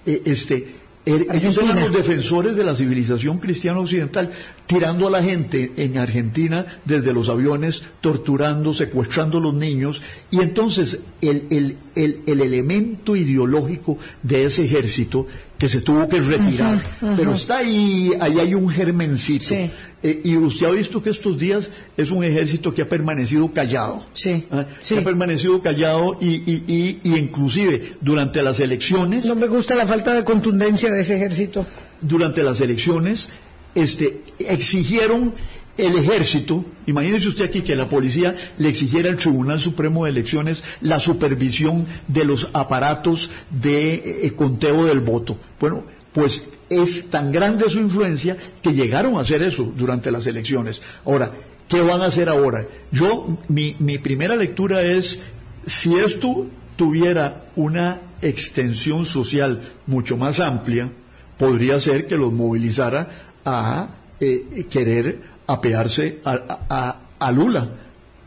[0.05, 0.75] eh, este,
[1.05, 4.31] er, ellos eran los defensores de la civilización cristiana occidental,
[4.67, 10.41] tirando a la gente en Argentina desde los aviones, torturando, secuestrando a los niños, y
[10.41, 15.25] entonces el, el, el, el elemento ideológico de ese ejército
[15.57, 16.83] que se tuvo que retirar,
[17.15, 19.55] pero está ahí, ahí hay un germencito.
[20.03, 24.05] Eh, y usted ha visto que estos días es un ejército que ha permanecido callado.
[24.13, 24.67] Sí, ¿Ah?
[24.67, 29.25] ha permanecido callado y, y, y, inclusive durante las elecciones.
[29.25, 31.65] No me gusta la falta de contundencia de ese ejército.
[32.01, 33.29] Durante las elecciones
[33.77, 35.33] este, exigieron
[35.77, 40.63] el ejército, imagínese usted aquí que la policía le exigiera al Tribunal Supremo de Elecciones
[40.81, 45.37] la supervisión de los aparatos de eh, conteo del voto.
[45.59, 50.81] Bueno, pues es tan grande su influencia que llegaron a hacer eso durante las elecciones.
[51.05, 51.31] Ahora,
[51.67, 52.67] ¿qué van a hacer ahora?
[52.91, 55.19] Yo, mi, mi primera lectura es,
[55.67, 60.91] si esto tuviera una extensión social mucho más amplia,
[61.37, 63.87] podría ser que los movilizara a
[64.19, 67.69] eh, querer apearse a, a, Lula.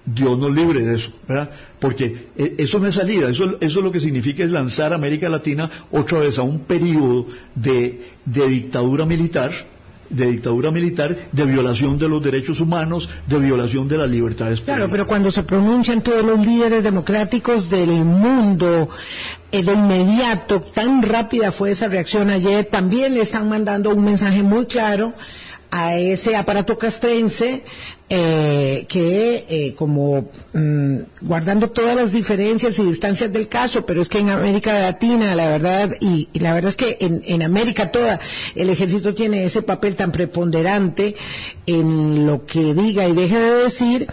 [0.05, 1.51] Dios nos libre de eso, ¿verdad?
[1.79, 5.29] Porque eh, eso no es salida, eso, eso lo que significa es lanzar a América
[5.29, 9.53] Latina otra vez a un periodo de, de dictadura militar,
[10.11, 14.61] de dictadura militar, de violación de los derechos humanos, de violación de las libertades.
[14.61, 18.89] Claro, pero cuando se pronuncian todos los líderes democráticos del mundo
[19.53, 24.43] eh, de inmediato, tan rápida fue esa reacción ayer, también le están mandando un mensaje
[24.43, 25.15] muy claro
[25.71, 27.63] a ese aparato castrense
[28.09, 34.09] eh, que eh, como mm, guardando todas las diferencias y distancias del caso, pero es
[34.09, 38.19] que en América Latina, la verdad, y, la verdad es que en, en, América toda,
[38.57, 41.15] el ejército tiene ese papel tan preponderante
[41.67, 44.09] en lo que diga y deje de decir,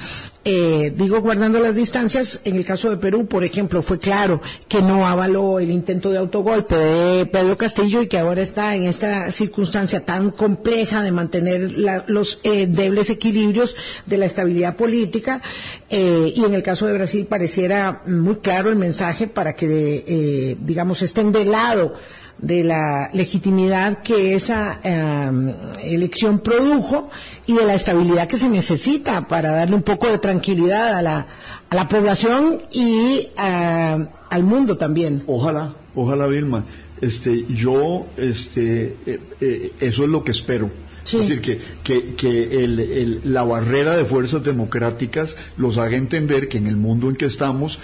[0.46, 4.82] eh, digo guardando las distancias, en el caso de Perú, por ejemplo, fue claro que
[4.82, 9.30] no avaló el intento de autogolpe de Pedro Castillo y que ahora está en esta
[9.32, 11.74] circunstancia tan compleja de mantener
[12.08, 13.76] los eh, débiles equilibrios
[14.06, 15.42] de la estabilidad política.
[15.90, 21.02] Eh, y en el caso de Brasil pareciera muy claro el mensaje para que, digamos,
[21.02, 21.94] estén de lado
[22.40, 27.10] de la legitimidad que esa em, elección produjo
[27.46, 31.28] y de la estabilidad que se necesita para darle un poco de tranquilidad a la,
[31.70, 35.24] a la población y em, al mundo también.
[35.28, 36.66] Ojalá, ojalá Vilma.
[37.02, 40.72] Este, yo, este, eh, eh, eso es lo que espero.
[41.14, 46.58] Es decir, que, que, que el, la barrera de fuerzas democráticas los haga entender que
[46.58, 47.80] en el mundo en que estamos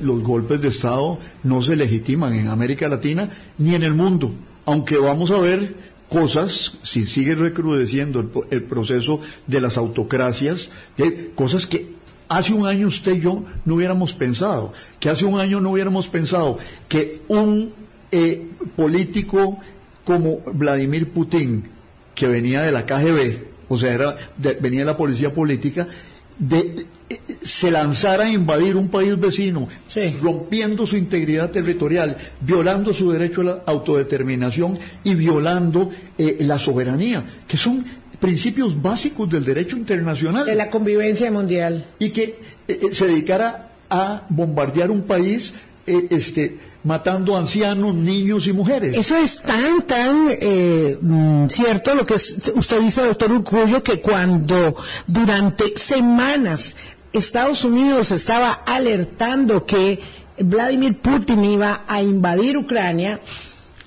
[0.00, 4.32] los golpes de Estado no se legitiman en América Latina ni en el mundo,
[4.64, 5.74] aunque vamos a ver
[6.08, 10.70] cosas, si sigue recrudeciendo el, proceso de las autocracias,
[11.34, 11.96] cosas que
[12.28, 16.08] hace un año usted y yo no hubiéramos pensado, que hace un año no hubiéramos
[16.08, 17.72] pensado que un
[18.12, 19.58] eh, político
[20.04, 21.75] como Vladimir Putin,
[22.16, 24.16] que venía de la KGB, o sea, era
[24.60, 25.86] venía de la policía política,
[26.38, 26.86] de,
[27.42, 29.68] se lanzara a invadir un país vecino,
[30.20, 37.42] rompiendo su integridad territorial, violando su derecho a la autodeterminación y violando eh, la soberanía,
[37.46, 37.84] que son
[38.18, 40.46] principios básicos del derecho internacional.
[40.46, 41.86] De la convivencia mundial.
[41.98, 42.22] Y que
[42.66, 45.54] eh, eh, se dedicara a bombardear un país
[45.86, 48.96] este, matando ancianos, niños y mujeres.
[48.96, 54.76] Eso es tan, tan eh, mm, cierto lo que usted dice, doctor Urcullo, que cuando
[55.08, 56.76] durante semanas
[57.12, 60.00] Estados Unidos estaba alertando que
[60.38, 63.20] Vladimir Putin iba a invadir Ucrania,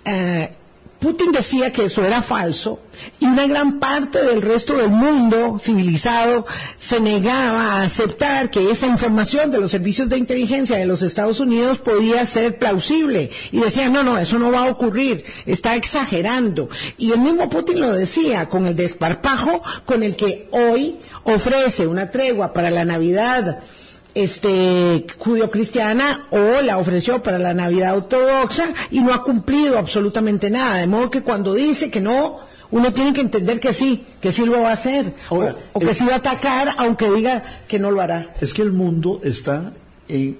[0.03, 0.51] eh,
[0.99, 2.81] Putin decía que eso era falso
[3.21, 6.45] y una gran parte del resto del mundo civilizado
[6.77, 11.39] se negaba a aceptar que esa información de los servicios de inteligencia de los Estados
[11.39, 16.69] Unidos podía ser plausible y decían, no, no, eso no va a ocurrir, está exagerando.
[16.97, 22.11] Y el mismo Putin lo decía con el desparpajo con el que hoy ofrece una
[22.11, 23.63] tregua para la Navidad
[24.15, 30.77] este judío-cristiana o la ofreció para la Navidad ortodoxa y no ha cumplido absolutamente nada.
[30.77, 32.39] De modo que cuando dice que no,
[32.71, 36.05] uno tiene que entender que sí, que sí lo va a hacer, o, que sí
[36.05, 38.33] va a atacar, aunque diga que no lo hará.
[38.41, 39.73] Es que el mundo está
[40.07, 40.37] en,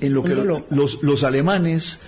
[0.00, 0.34] lo que
[0.70, 1.98] los, los alemanes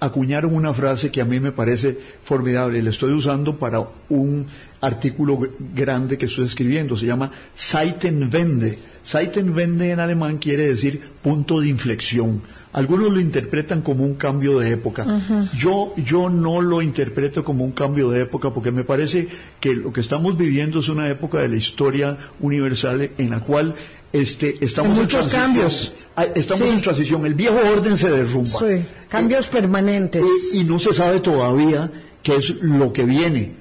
[0.00, 4.46] acuñaron una frase que a mí me parece formidable y la estoy usando para un
[4.80, 5.38] artículo
[5.74, 6.96] grande que estoy escribiendo.
[6.96, 8.78] Se llama Zeitenwende.
[9.04, 12.42] Zeitenwende en alemán quiere decir punto de inflexión.
[12.72, 15.06] Algunos lo interpretan como un cambio de época.
[15.54, 19.28] Yo, yo no lo interpreto como un cambio de época porque me parece
[19.60, 23.74] que lo que estamos viviendo es una época de la historia universal en la cual
[24.12, 25.92] este, estamos en muchos cambios.
[26.34, 27.26] Estamos en transición.
[27.26, 28.58] El viejo orden se derrumba.
[28.58, 30.24] Sí, cambios permanentes.
[30.54, 31.90] Y, no se sabe todavía
[32.22, 33.54] qué es lo que viene.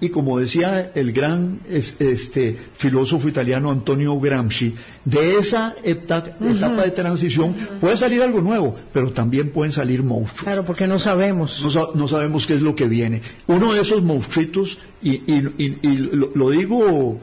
[0.00, 7.54] Y como decía el gran este, filósofo italiano Antonio Gramsci, de esa etapa, de transición
[7.80, 10.44] puede salir algo nuevo, pero también pueden salir monstruos.
[10.44, 11.64] Claro, porque no sabemos.
[11.94, 13.22] No, sabemos qué es lo que viene.
[13.46, 17.20] Uno de esos monstruitos, y, lo, digo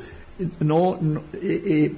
[0.60, 1.00] no,
[1.34, 1.94] eh, eh,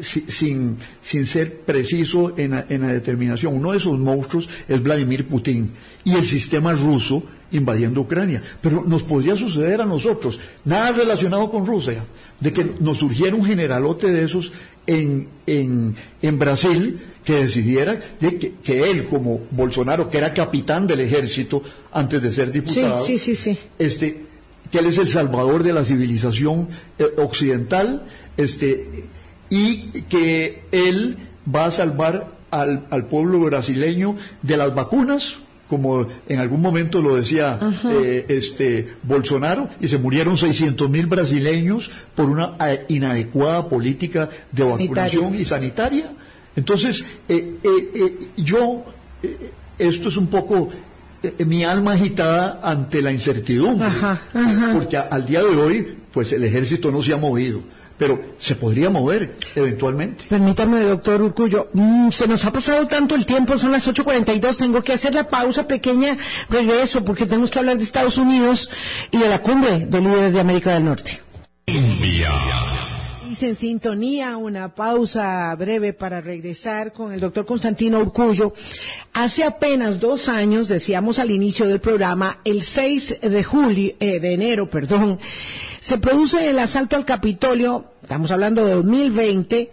[0.00, 3.54] sin, sin ser preciso en la, determinación.
[3.54, 5.72] Uno de esos monstruos es Vladimir Putin
[6.04, 7.22] y el sistema ruso
[7.56, 8.42] invadiendo Ucrania.
[8.60, 12.04] Pero nos podría suceder a nosotros, nada relacionado con Rusia,
[12.40, 14.52] de que nos surgiera un generalote de esos
[14.86, 21.00] en, en, en Brasil que decidiera de que, él, como Bolsonaro, que era capitán del
[21.00, 24.24] ejército antes de ser diputado, sí, sí, sí, este,
[24.70, 29.06] que él es el salvador de la civilización eh, occidental, este,
[29.48, 31.16] y que él
[31.52, 35.36] va a salvar al, pueblo brasileño de las vacunas,
[35.68, 41.90] como en algún momento lo decía eh, este Bolsonaro, y se murieron 600 mil brasileños
[42.14, 46.12] por una eh, inadecuada política de vacunación y sanitaria.
[46.56, 47.54] Entonces, eh,
[48.36, 48.84] yo,
[49.78, 50.70] esto es un poco
[51.24, 53.88] eh, mi alma agitada ante la incertidumbre.
[54.74, 57.60] Porque al día de hoy, pues el ejército no se ha movido
[57.98, 60.26] pero se podría mover eventualmente.
[60.28, 64.82] Permítame, doctor Urcullo, mm, se nos ha pasado tanto el tiempo, son las 8.42, tengo
[64.82, 66.16] que hacer la pausa pequeña,
[66.50, 68.70] regreso, porque tenemos que hablar de Estados Unidos
[69.10, 71.22] y de la cumbre de líderes de América del Norte
[73.42, 78.54] en sintonía, una pausa breve para regresar con el doctor Constantino Urcullo.
[79.12, 84.32] Hace apenas dos años, decíamos al inicio del programa, el 6 de julio, eh, de
[84.32, 85.18] enero, perdón,
[85.80, 89.70] se produce el asalto al Capitolio, estamos hablando de 2020,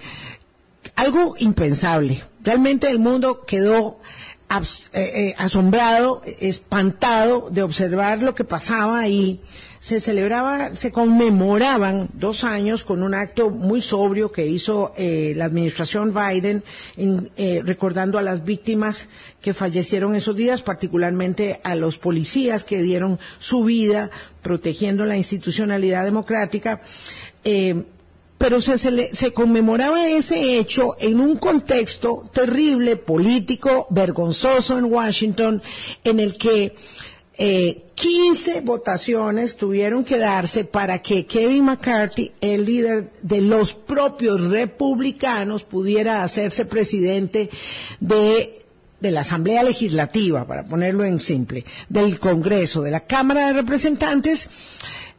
[0.96, 2.24] algo impensable.
[2.42, 4.00] Realmente el mundo quedó
[4.50, 4.62] eh,
[4.94, 9.40] eh, asombrado, espantado de observar lo que pasaba ahí
[9.82, 15.46] se celebraba, se conmemoraban dos años con un acto muy sobrio que hizo eh, la
[15.46, 16.64] administración Biden
[16.96, 19.08] eh, recordando a las víctimas
[19.42, 24.12] que fallecieron esos días, particularmente a los policías que dieron su vida
[24.44, 26.80] protegiendo la institucionalidad democrática.
[27.44, 27.84] Eh,
[28.38, 35.62] pero se, se, conmemoraba ese hecho en un contexto terrible, político, vergonzoso en Washington,
[36.04, 36.76] en el que
[37.44, 44.42] eh, 15 votaciones tuvieron que darse para que Kevin McCarthy, el líder de los propios
[44.42, 47.50] republicanos, pudiera hacerse presidente
[48.00, 48.62] de
[49.00, 54.48] la Asamblea Legislativa, para ponerlo en simple, del Congreso, de la Cámara de Representantes,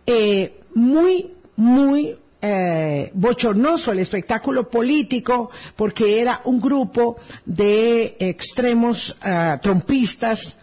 [0.07, 7.17] eh, muy, muy eh, bochornoso el espectáculo político porque era un grupo
[7.47, 10.59] de extremos uh, trompistas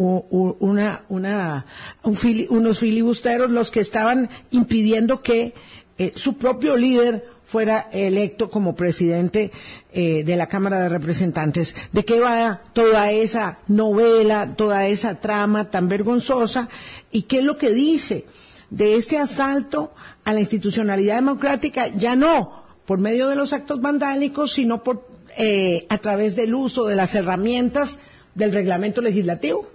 [0.00, 1.66] una, una,
[2.02, 5.52] unos filibusteros los que estaban impidiendo que
[5.98, 9.50] eh, su propio líder fuera electo como presidente
[9.92, 11.76] eh, de la Cámara de Representantes.
[11.92, 16.68] ¿De qué va toda esa novela, toda esa trama tan vergonzosa?
[17.10, 18.24] ¿Y qué es lo que dice
[18.70, 19.92] de este asalto
[20.24, 21.88] a la institucionalidad democrática?
[21.88, 26.86] Ya no por medio de los actos vandálicos, sino por, eh, a través del uso
[26.86, 27.98] de las herramientas
[28.34, 29.69] del reglamento legislativo.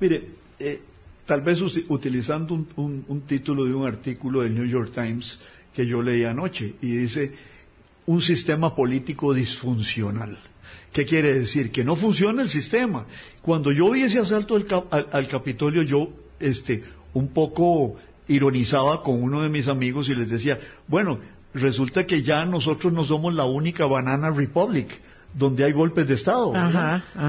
[0.00, 0.28] Mire,
[0.58, 0.80] eh,
[1.24, 5.40] tal vez utilizando un, título de un artículo del New York Times
[5.74, 7.32] que yo leí anoche y dice
[8.06, 10.38] un sistema político disfuncional.
[10.92, 11.70] ¿Qué quiere decir?
[11.70, 13.06] Que no funciona el sistema.
[13.42, 14.56] Cuando yo vi ese asalto
[14.90, 17.96] al, Capitolio, yo, este, un poco
[18.28, 21.18] ironizaba con uno de mis amigos y les decía, bueno,
[21.54, 25.00] resulta que ya nosotros no somos la única banana republic
[25.34, 26.52] donde hay golpes de Estado.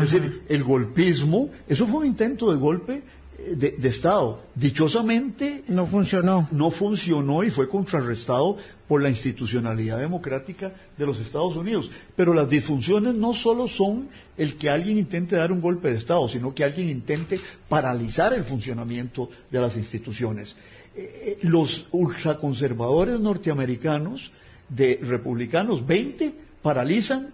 [0.01, 3.03] Es decir, el golpismo, eso fue un intento de golpe
[3.39, 4.41] eh, de, Estado.
[4.55, 5.63] Dichosamente...
[5.67, 6.47] No funcionó.
[6.51, 11.91] No funcionó y fue contrarrestado por la institucionalidad democrática de los Estados Unidos.
[12.15, 16.27] Pero las disfunciones no solo son el que alguien intente dar un golpe de Estado,
[16.27, 17.39] sino que alguien intente
[17.69, 20.55] paralizar el funcionamiento de las instituciones.
[20.95, 24.31] Eh, eh, los ultraconservadores norteamericanos
[24.69, 27.33] de republicanos, 20, paralizan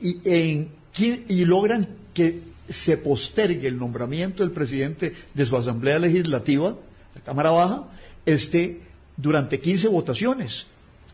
[0.00, 0.68] y, en,
[0.98, 6.76] y logran que se postergue el nombramiento del presidente de su Asamblea Legislativa,
[7.14, 7.84] la Cámara Baja,
[8.24, 8.80] este,
[9.16, 10.66] durante 15 votaciones.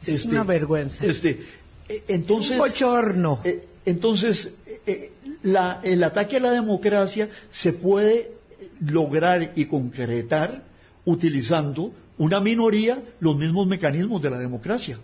[0.03, 1.05] Es este, una vergüenza.
[1.07, 1.45] Este,
[1.89, 3.41] e, entonces, Un bochorno.
[3.45, 4.53] Eh, entonces,
[4.87, 5.13] eh,
[5.43, 8.33] la, el ataque a la democracia se puede
[8.81, 10.63] lograr y concretar
[11.05, 14.99] utilizando una minoría los mismos mecanismos de la democracia.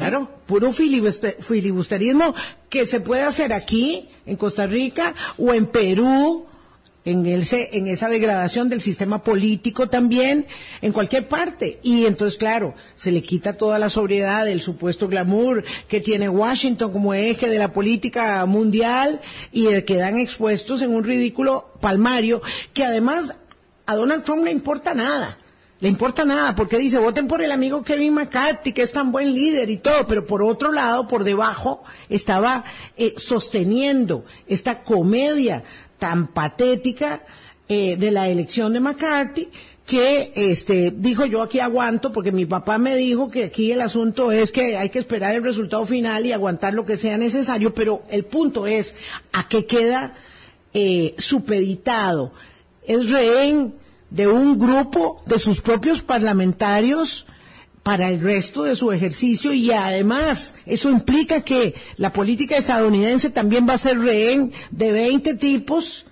[0.00, 2.34] Claro, puro filibusterismo
[2.70, 6.46] que se puede hacer aquí, en Costa Rica, o en Perú,
[7.04, 10.46] en, en esa degradación del sistema político también,
[10.80, 11.80] en cualquier parte.
[11.82, 16.92] Y entonces, claro, se le quita toda la sobriedad del supuesto glamour que tiene Washington
[16.94, 19.20] como eje de la política mundial
[19.52, 22.40] y quedan expuestos en un ridículo palmario
[22.72, 23.34] que además
[23.84, 25.36] a Donald Trump le importa nada
[25.80, 29.34] le importa nada, porque dice, voten por el amigo Kevin McCarthy, que es tan buen
[29.34, 32.64] líder y todo, pero por otro lado, por debajo, estaba
[32.98, 35.64] eh, sosteniendo esta comedia
[35.98, 37.22] tan patética
[37.68, 39.48] eh, de la elección de McCarthy,
[39.86, 44.30] que este dijo yo aquí aguanto porque mi papá me dijo que aquí el asunto
[44.30, 48.02] es que hay que esperar el resultado final y aguantar lo que sea necesario, pero
[48.10, 48.94] el punto es
[49.32, 50.14] a qué queda
[50.74, 52.32] eh, supeditado,
[52.86, 53.74] es rehén
[54.10, 57.26] de un grupo de sus propios parlamentarios
[57.82, 63.66] para el resto de su ejercicio y además eso implica que la política estadounidense también
[63.68, 66.04] va a ser rehén de 20 tipos,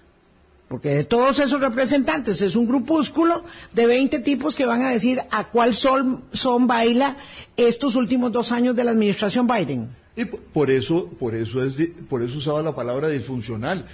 [0.69, 3.45] porque de todos esos representantes es un grupúsculo
[3.75, 7.17] de 20 tipos que van a decir a cuál son, son baila
[7.57, 9.89] estos últimos dos años de la administración Biden.
[10.17, 11.77] Y por eso, por eso es,
[12.09, 13.87] por eso usaba la palabra disfuncional.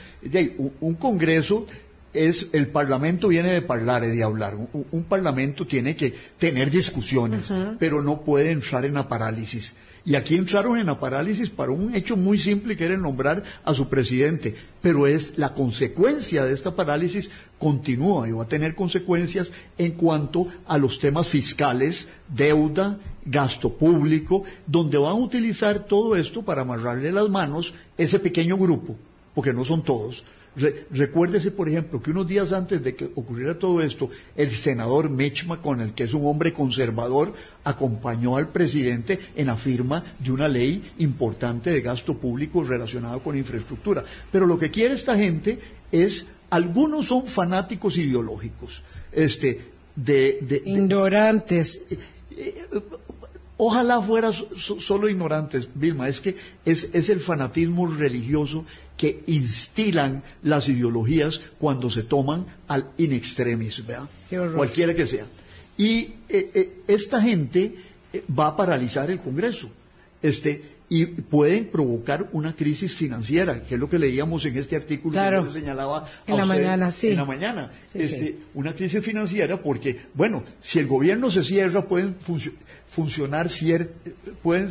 [0.80, 1.66] Un Congreso
[2.14, 4.56] es el parlamento viene de hablar, de hablar.
[4.56, 9.74] Un, parlamento tiene que tener discusiones, pero no puede entrar en la parálisis.
[10.06, 13.72] Y aquí entraron en la parálisis para un hecho muy simple que era nombrar a
[13.72, 14.54] su presidente.
[14.82, 20.48] Pero es la consecuencia de esta parálisis continúa y va a tener consecuencias en cuanto
[20.66, 27.10] a los temas fiscales, deuda, gasto público, donde van a utilizar todo esto para amarrarle
[27.10, 28.96] las manos ese pequeño grupo,
[29.34, 30.22] porque no son todos,
[30.90, 35.46] recuérdese, por ejemplo, que unos días antes de que ocurriera todo esto, el senador Mitch
[35.46, 37.34] McConnell, que es un hombre conservador,
[37.64, 43.36] acompañó al presidente en la firma de una ley importante de gasto público relacionado con
[43.36, 44.04] infraestructura.
[44.30, 45.58] Pero lo que quiere esta gente
[45.90, 48.82] es, algunos son fanáticos ideológicos,
[49.12, 51.82] este, de, ignorantes.
[51.90, 51.98] Eh,
[52.36, 52.80] eh,
[53.56, 58.64] ojalá fuera solo ignorantes, Vilma, es que es, es el fanatismo religioso
[58.96, 64.08] que instilan las ideologías cuando se toman al in extremis, ¿verdad?
[64.54, 65.26] Cualquiera que sea.
[65.76, 67.74] Y eh, eh, esta gente
[68.12, 69.68] eh, va a paralizar el Congreso.
[70.22, 75.18] Este, y pueden provocar una crisis financiera, que es lo que leíamos en este artículo
[75.18, 77.08] que yo señalaba en la mañana, sí.
[77.08, 82.14] En la mañana, este, una crisis financiera porque, bueno, si el gobierno se cierra pueden
[82.86, 83.48] funcionar
[84.40, 84.70] pueden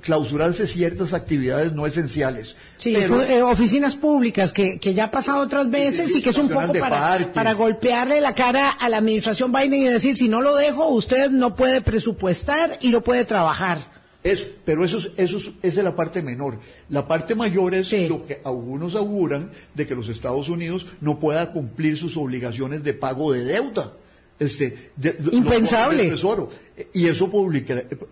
[0.00, 2.56] clausurarse ciertas actividades no esenciales.
[2.76, 6.72] Sí, eh, oficinas públicas que, ya ha pasado otras veces y que es un poco
[6.72, 10.88] para, para golpearle la cara a la administración Biden y decir, si no lo dejo,
[10.88, 13.78] usted no puede presupuestar y no puede trabajar.
[14.26, 16.58] Es, pero eso, es, eso es, la parte menor.
[16.88, 21.52] La parte mayor es lo que algunos auguran de que los Estados Unidos no pueda
[21.52, 23.92] cumplir sus obligaciones de pago de deuda
[24.38, 24.90] este,
[25.32, 26.10] impensable.
[26.10, 26.50] Tesoro,
[26.92, 27.30] y eso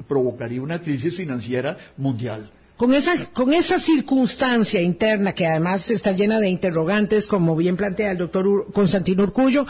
[0.09, 2.51] provocaría una crisis financiera mundial.
[2.77, 8.13] Con esa, con esa circunstancia interna que además está llena de interrogantes, como bien plantea
[8.13, 9.67] el doctor Constantino Urcullo,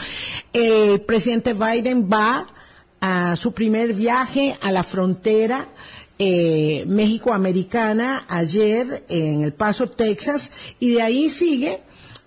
[0.53, 2.47] el presidente Biden va
[3.01, 5.67] a su primer viaje a la frontera
[6.17, 11.81] eh, México-Americana ayer en El Paso, Texas, y de ahí sigue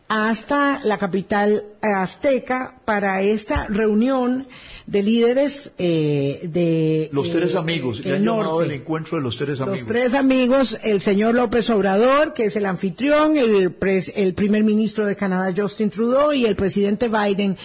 [0.08, 4.46] hasta la capital azteca para esta reunión
[4.88, 9.60] de líderes eh, de los tres eh, amigos el, llamado el encuentro de los tres
[9.60, 9.80] amigos.
[9.80, 13.76] los tres amigos el señor López Obrador que es el anfitrión el,
[14.16, 17.58] el primer ministro de Canadá Justin Trudeau y el presidente Biden.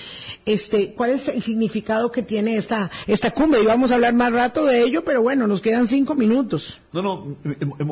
[0.46, 4.34] Este cuál es el significado que tiene esta esta cumbre y vamos a hablar más
[4.34, 6.82] rato de ello pero bueno nos quedan cinco minutos.
[6.92, 7.38] No no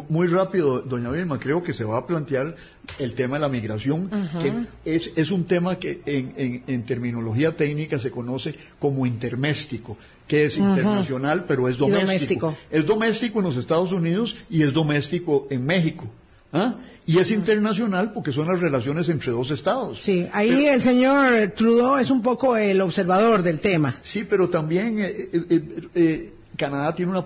[0.09, 2.57] muy rápido doña Vilma creo que se va a plantear
[2.99, 4.09] el tema de la migración
[4.41, 9.97] que es, es un tema que en, en, terminología técnica se conoce como interméstico,
[10.27, 12.55] que es internacional, pero es doméstico.
[12.71, 16.07] Es doméstico en los Estados Unidos y es doméstico en México.
[16.51, 16.75] ¿ah?
[17.05, 20.01] Y es internacional porque son las relaciones entre dos estados.
[20.01, 23.93] Sí, ahí el señor Trudeau es un poco el observador del tema.
[24.01, 27.25] Sí, pero también eh, eh, eh, Canadá tiene una,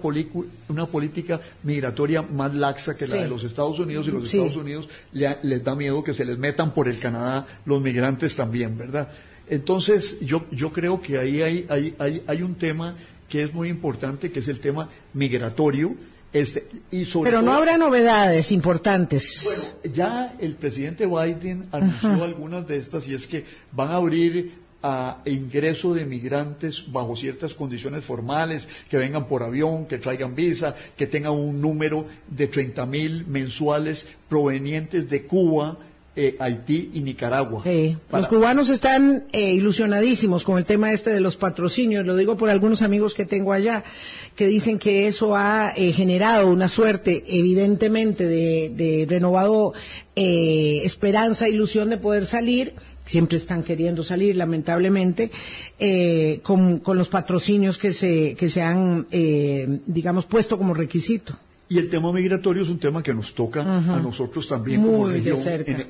[0.70, 4.88] una, política migratoria más laxa que la de los Estados Unidos y los Estados Unidos
[5.12, 9.10] les da miedo que se les metan por el Canadá los migrantes también, ¿verdad?
[9.50, 12.96] Entonces, yo, yo creo que ahí hay, hay, hay, hay un tema
[13.30, 15.96] que es muy importante, que es el tema migratorio.
[16.34, 19.44] Este, y sobre Pero no habrá novedades importantes.
[19.46, 24.66] Bueno, ya el presidente Biden anunció algunas de estas y es que van a abrir
[24.88, 30.76] a ingreso de migrantes bajo ciertas condiciones formales, que vengan por avión, que traigan visa,
[30.96, 35.80] que tengan un número de 30 mil mensuales provenientes de Cuba,
[36.18, 37.62] eh, Haití y Nicaragua.
[38.10, 42.50] Los cubanos están eh, ilusionadísimos con el tema este de los patrocinios, lo digo por
[42.50, 43.84] algunos amigos que tengo allá,
[44.36, 49.74] que dicen que eso ha eh, generado una suerte, evidentemente, de, de renovado
[50.16, 55.30] esperanza, ilusión de poder salir, siempre están queriendo salir, lamentablemente,
[56.42, 59.06] con, con, los patrocinios que se, que se han,
[59.86, 61.38] digamos, puesto como requisito.
[61.68, 65.38] Y el tema migratorio es un tema que nos toca a nosotros también como región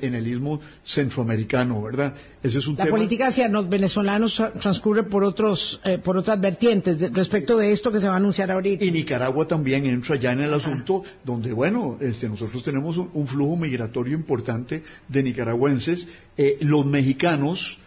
[0.00, 2.14] en, el istmo centroamericano, ¿verdad?
[2.42, 7.12] Ese es un La política hacia los venezolanos transcurre por otros, eh, por otras vertientes
[7.12, 8.84] respecto de esto que se va a anunciar ahorita.
[8.84, 13.56] Y Nicaragua también entra ya en el asunto donde, bueno, este, nosotros tenemos un, flujo
[13.56, 16.08] migratorio importante de nicaragüenses.
[16.38, 17.78] Eh, los mexicanos,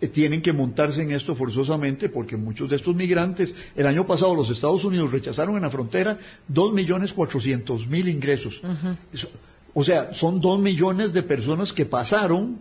[0.00, 4.34] eh, tienen que montarse en esto forzosamente porque muchos de estos migrantes, el año pasado
[4.34, 6.18] los Estados Unidos rechazaron en la frontera
[6.48, 8.60] dos millones cuatrocientos mil ingresos.
[9.74, 12.58] O sea, son dos millones de personas que pasaron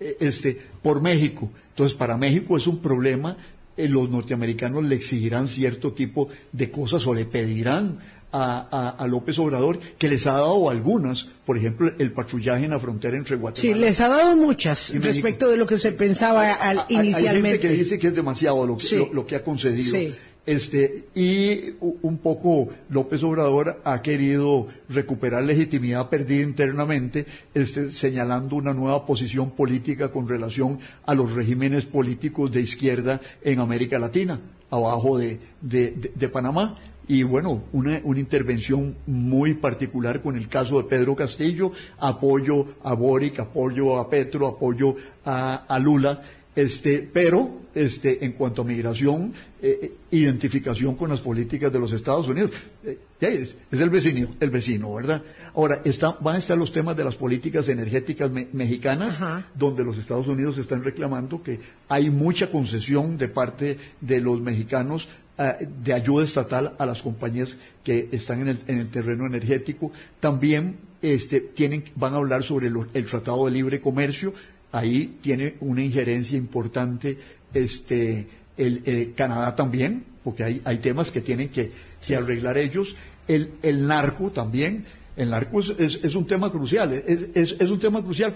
[0.00, 1.50] eh, este, por México.
[1.70, 3.36] Entonces, para México es un problema
[3.76, 7.98] eh, los norteamericanos le exigirán cierto tipo de cosas o le pedirán
[8.36, 13.16] a, López Obrador, que les ha dado algunas, por ejemplo, el patrullaje en la frontera
[13.16, 13.74] entre Guatemala.
[13.74, 17.48] Sí, les ha dado muchas respecto de lo que se pensaba inicialmente.
[17.48, 18.76] Hay gente que dice que es demasiado lo,
[19.12, 19.90] lo que ha concedido.
[19.90, 20.14] Sí.
[20.46, 28.72] Este, y un poco López Obrador ha querido recuperar legitimidad perdida internamente, este, señalando una
[28.72, 35.18] nueva posición política con relación a los regímenes políticos de izquierda en América Latina, abajo
[35.18, 36.78] de, de, Panamá
[37.08, 42.94] y bueno, una, una, intervención muy particular con el caso de Pedro Castillo, apoyo a
[42.94, 46.20] Boric, apoyo a Petro, apoyo a, a Lula,
[46.56, 51.92] este, pero este, en cuanto a migración, eh, eh, identificación con las políticas de los
[51.92, 52.52] Estados Unidos,
[52.82, 55.22] eh, es, el vecino, el vecino, ¿verdad?
[55.54, 55.82] Ahora,
[56.20, 59.22] van a estar los temas de las políticas energéticas mexicanas,
[59.54, 65.10] donde los Estados Unidos están reclamando que hay mucha concesión de parte de los mexicanos
[65.38, 69.92] de ayuda estatal a las compañías que están en el, terreno energético.
[70.18, 74.32] También este, tienen, van a hablar sobre el Tratado de Libre Comercio,
[74.72, 77.18] ahí tiene una injerencia importante
[77.52, 78.26] este,
[78.56, 81.72] el, Canadá también, porque hay, hay temas que tienen que,
[82.14, 82.96] arreglar ellos,
[83.28, 88.02] el, el, narco también, el narco es, es, un tema crucial, es, es un tema
[88.02, 88.34] crucial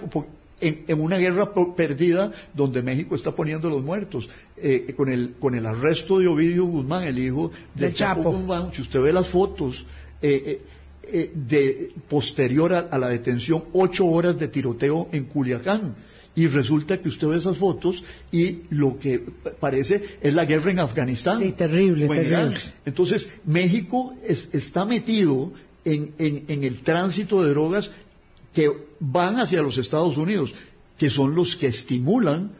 [0.61, 5.55] en, en, una guerra perdida donde México está poniendo los muertos, eh, con, el, con
[5.55, 8.33] el arresto de Ovidio Guzmán, el hijo de, Chapo.
[8.33, 9.87] Guzmán, si usted ve las fotos,
[10.23, 10.61] eh,
[11.13, 15.97] eh, de posterior a, la detención, ocho horas de tiroteo en Culiacán
[16.37, 19.19] y resulta que usted ve esas fotos y lo que
[19.59, 21.41] parece es la guerra en Afganistán.
[21.41, 22.55] Sí, terrible, terrible.
[22.85, 25.53] Entonces, México está metido
[25.85, 26.13] en,
[26.49, 27.91] el tránsito de drogas
[28.53, 30.55] que van hacia los Estados Unidos,
[30.99, 32.53] que son los que estimulan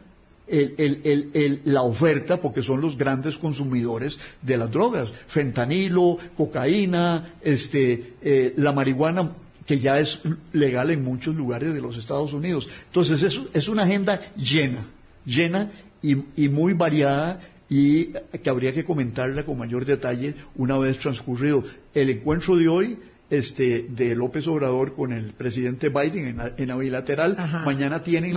[1.65, 5.09] la oferta porque son los grandes consumidores de las drogas.
[5.27, 9.31] Fentanilo, cocaína, este, eh, la marihuana
[9.65, 10.19] que ya es
[10.51, 12.67] legal en muchos lugares de los Estados Unidos.
[12.87, 14.87] Entonces es, es una agenda llena,
[15.25, 15.71] llena
[16.01, 16.15] y,
[16.49, 17.39] muy variada
[17.69, 18.07] y
[18.43, 21.63] que habría que comentarla con mayor detalle una vez transcurrido
[21.93, 22.97] el encuentro de hoy
[23.31, 27.37] este, de López Obrador con el presidente Biden en la, bilateral.
[27.65, 28.33] Mañana tienen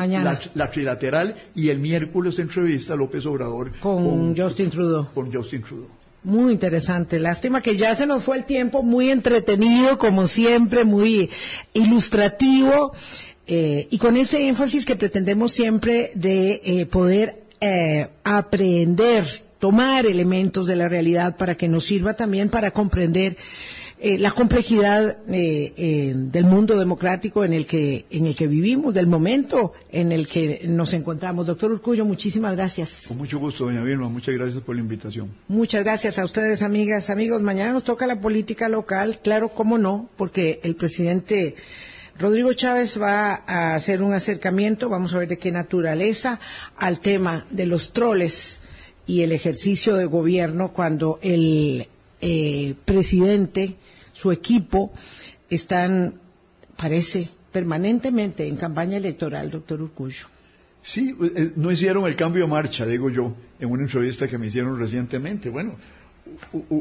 [0.55, 5.09] La, trilateral y el miércoles entrevista López Obrador con Justin Trudeau.
[5.13, 5.89] Con Justin Trudeau.
[6.23, 7.19] Muy interesante.
[7.19, 11.29] Lástima que ya se nos fue el tiempo, muy entretenido, como siempre, muy
[11.75, 12.95] ilustrativo,
[13.47, 19.27] eh, y con este énfasis que pretendemos siempre de eh, poder eh, aprender,
[19.59, 23.37] tomar elementos de la realidad para que nos sirva también para comprender
[24.07, 28.93] eh, la complejidad eh, eh, del mundo democrático en el que en el que vivimos,
[28.93, 31.47] del momento en el que nos encontramos.
[31.47, 33.05] Doctor Urcullo, muchísimas gracias.
[33.09, 34.11] Con mucho gusto, doña Vilma.
[34.11, 35.31] Muchas gracias por la invitación.
[35.49, 37.41] Muchas gracias a ustedes, amigas, amigos.
[37.41, 41.55] Mañana nos toca la política local, claro, cómo no, porque el presidente
[42.19, 46.41] Rodrigo Chávez va a hacer un acercamiento, vamos a ver de qué naturaleza,
[46.77, 48.61] al tema de los troles
[49.07, 51.89] y el ejercicio de gobierno cuando el
[52.85, 53.77] presidente
[54.15, 54.93] su equipo
[55.51, 56.15] están,
[56.77, 60.29] parece, permanentemente en campaña electoral, doctor Urcullo.
[60.81, 64.47] Sí, eh, no hicieron el cambio de marcha, digo yo, en una entrevista que me
[64.47, 65.51] hicieron recientemente.
[65.51, 65.77] Bueno,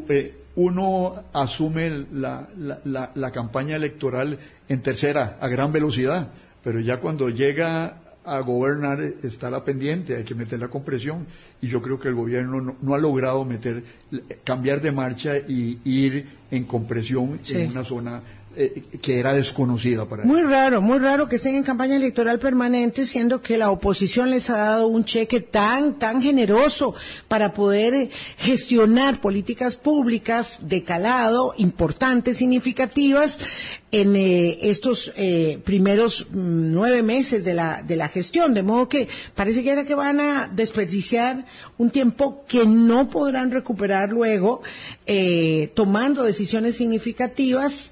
[0.09, 2.47] eh, uno asume la,
[2.86, 6.29] la, campaña electoral en tercera, a gran velocidad,
[6.63, 11.26] pero ya cuando llega a gobernar está la pendiente, hay que meterla con presión
[11.61, 13.84] y yo creo que el gobierno no, ha logrado meter,
[14.43, 18.21] cambiar de marcha y ir en compresión en una zona
[18.56, 23.08] eh, que era desconocida para Muy raro, muy raro que estén en campaña electoral permanente,
[23.08, 26.93] siendo que la oposición les ha dado un cheque tan, tan generoso
[27.28, 33.39] para poder eh, gestionar políticas públicas de calado, importantes, significativas,
[33.91, 35.12] en eh, estos
[35.64, 38.54] primeros mm, nueve meses de la, de la gestión.
[38.54, 41.45] De modo que parece que era que van a desperdiciar
[41.80, 44.62] un tiempo que no podrán recuperar luego,
[45.76, 47.91] tomando decisiones significativas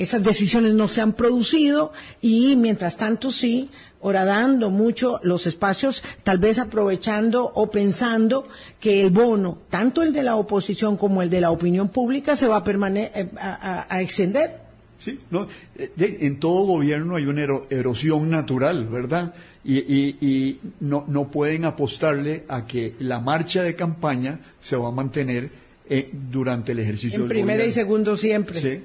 [0.00, 1.92] esas decisiones no se han producido
[2.22, 3.68] y mientras tanto sí,
[4.00, 8.48] horadando mucho los espacios, tal vez aprovechando o pensando
[8.80, 12.48] que el bono, tanto el de la oposición como el de la opinión pública, se
[12.48, 14.60] va a, eh, a, extender.
[14.98, 19.34] Sí, no, eh, en todo gobierno hay una erosión natural, ¿verdad?
[19.62, 25.50] Y, no, no, pueden apostarle a que la marcha de campaña se va a mantener
[25.90, 28.60] eh, durante el ejercicio en primera y segundo siempre.
[28.62, 28.80] Sí.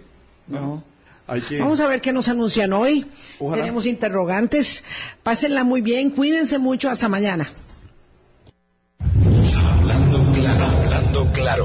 [0.48, 0.84] No.
[1.60, 3.06] Vamos a ver qué nos anuncian hoy.
[3.54, 4.84] Tenemos interrogantes.
[5.24, 7.50] Pásenla muy bien, cuídense mucho, hasta mañana.
[9.58, 11.64] Hablando claro.